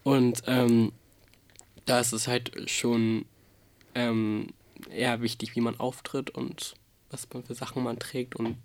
Und 0.04 0.44
ähm, 0.48 0.92
da 1.86 2.00
ist 2.00 2.14
es 2.14 2.28
halt 2.28 2.70
schon 2.70 3.26
ähm, 3.96 4.48
eher 4.90 5.22
wichtig, 5.22 5.56
wie 5.56 5.62
man 5.62 5.80
auftritt 5.80 6.30
und 6.30 6.76
was 7.10 7.28
man 7.34 7.44
für 7.44 7.56
Sachen 7.56 7.84
man 7.84 8.00
trägt 8.00 8.36
und. 8.36 8.58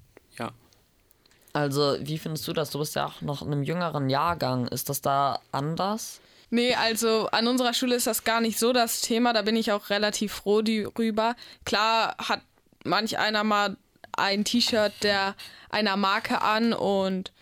Also, 1.55 1.97
wie 2.01 2.19
findest 2.19 2.47
du 2.49 2.53
das? 2.53 2.71
Du 2.71 2.81
bist 2.81 2.97
ja 2.97 3.07
auch 3.07 3.23
noch 3.23 3.41
in 3.41 3.53
einem 3.53 3.63
jüngeren 3.63 4.11
Jahrgang. 4.11 4.67
Ist 4.67 4.89
das 4.89 5.01
da 5.01 5.41
anders? 5.53 6.21
Nee, 6.51 6.75
also 6.75 7.29
an 7.31 7.47
unserer 7.47 7.73
Schule 7.75 7.95
ist 7.95 8.09
das 8.09 8.25
gar 8.25 8.41
nicht 8.41 8.59
so 8.59 8.73
das 8.73 9.01
Thema. 9.01 9.33
Da 9.33 9.43
bin 9.43 9.57
ich 9.57 9.73
auch 9.73 9.89
relativ 9.89 10.33
froh 10.33 10.63
darüber. 10.63 11.37
Klar 11.65 12.17
hat 12.19 12.43
manch 12.85 13.19
einer 13.19 13.45
mal 13.45 13.77
ein 14.13 14.45
T-Shirt 14.45 14.93
der 15.03 15.35
einer 15.71 15.97
Marke 15.97 16.43
an 16.43 16.73
und 16.73 17.33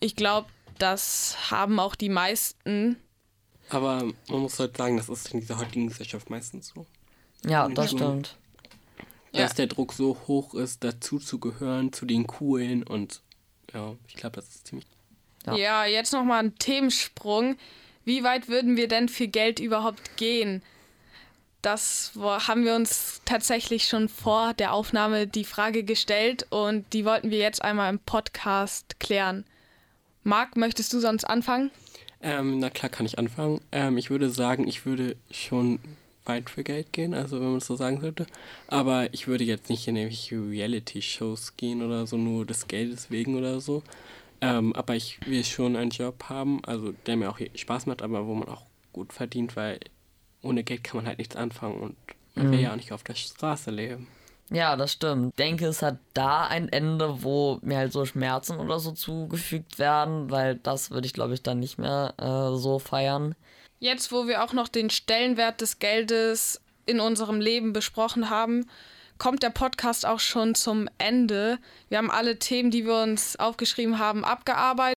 ich 0.00 0.16
glaube, 0.16 0.48
das 0.78 1.50
haben 1.50 1.78
auch 1.78 1.94
die 1.94 2.08
meisten. 2.08 2.96
Aber 3.70 4.04
man 4.28 4.40
muss 4.40 4.58
halt 4.58 4.76
sagen, 4.76 4.96
das 4.96 5.08
ist 5.08 5.32
in 5.32 5.40
dieser 5.40 5.58
heutigen 5.58 5.88
Gesellschaft 5.88 6.30
meistens 6.30 6.72
so. 6.74 6.86
Ja, 7.46 7.68
das 7.68 7.92
stimmt. 7.92 8.36
Dass 9.32 9.52
ja. 9.52 9.54
der 9.56 9.66
Druck 9.66 9.92
so 9.92 10.16
hoch 10.26 10.54
ist, 10.54 10.84
dazu 10.84 11.18
zu 11.18 11.38
gehören, 11.38 11.92
zu 11.92 12.06
den 12.06 12.26
Coolen 12.26 12.82
und 12.82 13.22
ja, 13.74 13.94
ich 14.08 14.14
glaube, 14.14 14.36
das 14.36 14.46
ist 14.46 14.66
ziemlich. 14.66 14.86
Ja, 15.46 15.56
ja 15.56 15.84
jetzt 15.84 16.12
nochmal 16.12 16.44
ein 16.44 16.58
Themensprung. 16.58 17.56
Wie 18.04 18.22
weit 18.22 18.48
würden 18.48 18.76
wir 18.76 18.88
denn 18.88 19.08
für 19.08 19.28
Geld 19.28 19.60
überhaupt 19.60 20.16
gehen? 20.16 20.62
Das 21.62 22.12
haben 22.16 22.64
wir 22.64 22.74
uns 22.74 23.22
tatsächlich 23.24 23.84
schon 23.84 24.10
vor 24.10 24.52
der 24.52 24.74
Aufnahme 24.74 25.26
die 25.26 25.44
Frage 25.44 25.82
gestellt 25.82 26.46
und 26.50 26.84
die 26.92 27.06
wollten 27.06 27.30
wir 27.30 27.38
jetzt 27.38 27.62
einmal 27.62 27.90
im 27.90 27.98
Podcast 27.98 29.00
klären. 29.00 29.46
Marc, 30.22 30.56
möchtest 30.56 30.92
du 30.92 31.00
sonst 31.00 31.24
anfangen? 31.24 31.70
Ähm, 32.20 32.58
na 32.58 32.68
klar, 32.68 32.90
kann 32.90 33.06
ich 33.06 33.18
anfangen. 33.18 33.60
Ähm, 33.72 33.96
ich 33.96 34.10
würde 34.10 34.28
sagen, 34.28 34.68
ich 34.68 34.84
würde 34.84 35.16
schon 35.30 35.78
weit 36.26 36.50
für 36.50 36.64
Geld 36.64 36.92
gehen, 36.92 37.14
also 37.14 37.40
wenn 37.40 37.48
man 37.48 37.58
es 37.58 37.66
so 37.66 37.76
sagen 37.76 38.00
sollte. 38.00 38.26
Aber 38.68 39.12
ich 39.12 39.26
würde 39.26 39.44
jetzt 39.44 39.68
nicht 39.70 39.86
in 39.88 39.96
irgendwelche 39.96 40.36
Reality-Shows 40.36 41.56
gehen 41.56 41.82
oder 41.82 42.06
so, 42.06 42.16
nur 42.16 42.46
des 42.46 42.68
Geldes 42.68 43.10
wegen 43.10 43.36
oder 43.36 43.60
so. 43.60 43.82
Ähm, 44.40 44.74
aber 44.74 44.94
ich 44.94 45.18
will 45.26 45.44
schon 45.44 45.76
einen 45.76 45.90
Job 45.90 46.24
haben, 46.28 46.64
also 46.64 46.92
der 47.06 47.16
mir 47.16 47.30
auch 47.30 47.38
Spaß 47.54 47.86
macht, 47.86 48.02
aber 48.02 48.26
wo 48.26 48.34
man 48.34 48.48
auch 48.48 48.62
gut 48.92 49.12
verdient, 49.12 49.56
weil 49.56 49.80
ohne 50.42 50.64
Geld 50.64 50.84
kann 50.84 50.98
man 50.98 51.06
halt 51.06 51.18
nichts 51.18 51.36
anfangen 51.36 51.80
und 51.80 51.96
man 52.34 52.48
mhm. 52.48 52.52
will 52.52 52.60
ja 52.60 52.72
auch 52.72 52.76
nicht 52.76 52.92
auf 52.92 53.02
der 53.02 53.14
Straße 53.14 53.70
leben. 53.70 54.06
Ja, 54.50 54.76
das 54.76 54.92
stimmt. 54.92 55.30
Ich 55.30 55.36
denke, 55.36 55.66
es 55.66 55.80
hat 55.80 55.98
da 56.12 56.46
ein 56.46 56.68
Ende, 56.68 57.22
wo 57.22 57.58
mir 57.62 57.78
halt 57.78 57.92
so 57.92 58.04
Schmerzen 58.04 58.58
oder 58.58 58.78
so 58.78 58.92
zugefügt 58.92 59.78
werden, 59.78 60.30
weil 60.30 60.56
das 60.56 60.90
würde 60.90 61.06
ich, 61.06 61.14
glaube 61.14 61.34
ich, 61.34 61.42
dann 61.42 61.60
nicht 61.60 61.78
mehr 61.78 62.14
äh, 62.18 62.56
so 62.56 62.78
feiern. 62.78 63.34
Jetzt, 63.84 64.12
wo 64.12 64.26
wir 64.26 64.42
auch 64.42 64.54
noch 64.54 64.68
den 64.68 64.88
Stellenwert 64.88 65.60
des 65.60 65.78
Geldes 65.78 66.58
in 66.86 67.00
unserem 67.00 67.38
Leben 67.38 67.74
besprochen 67.74 68.30
haben, 68.30 68.66
kommt 69.18 69.42
der 69.42 69.50
Podcast 69.50 70.06
auch 70.06 70.20
schon 70.20 70.54
zum 70.54 70.88
Ende. 70.96 71.58
Wir 71.90 71.98
haben 71.98 72.10
alle 72.10 72.38
Themen, 72.38 72.70
die 72.70 72.86
wir 72.86 73.02
uns 73.02 73.36
aufgeschrieben 73.38 73.98
haben, 73.98 74.24
abgearbeitet. 74.24 74.84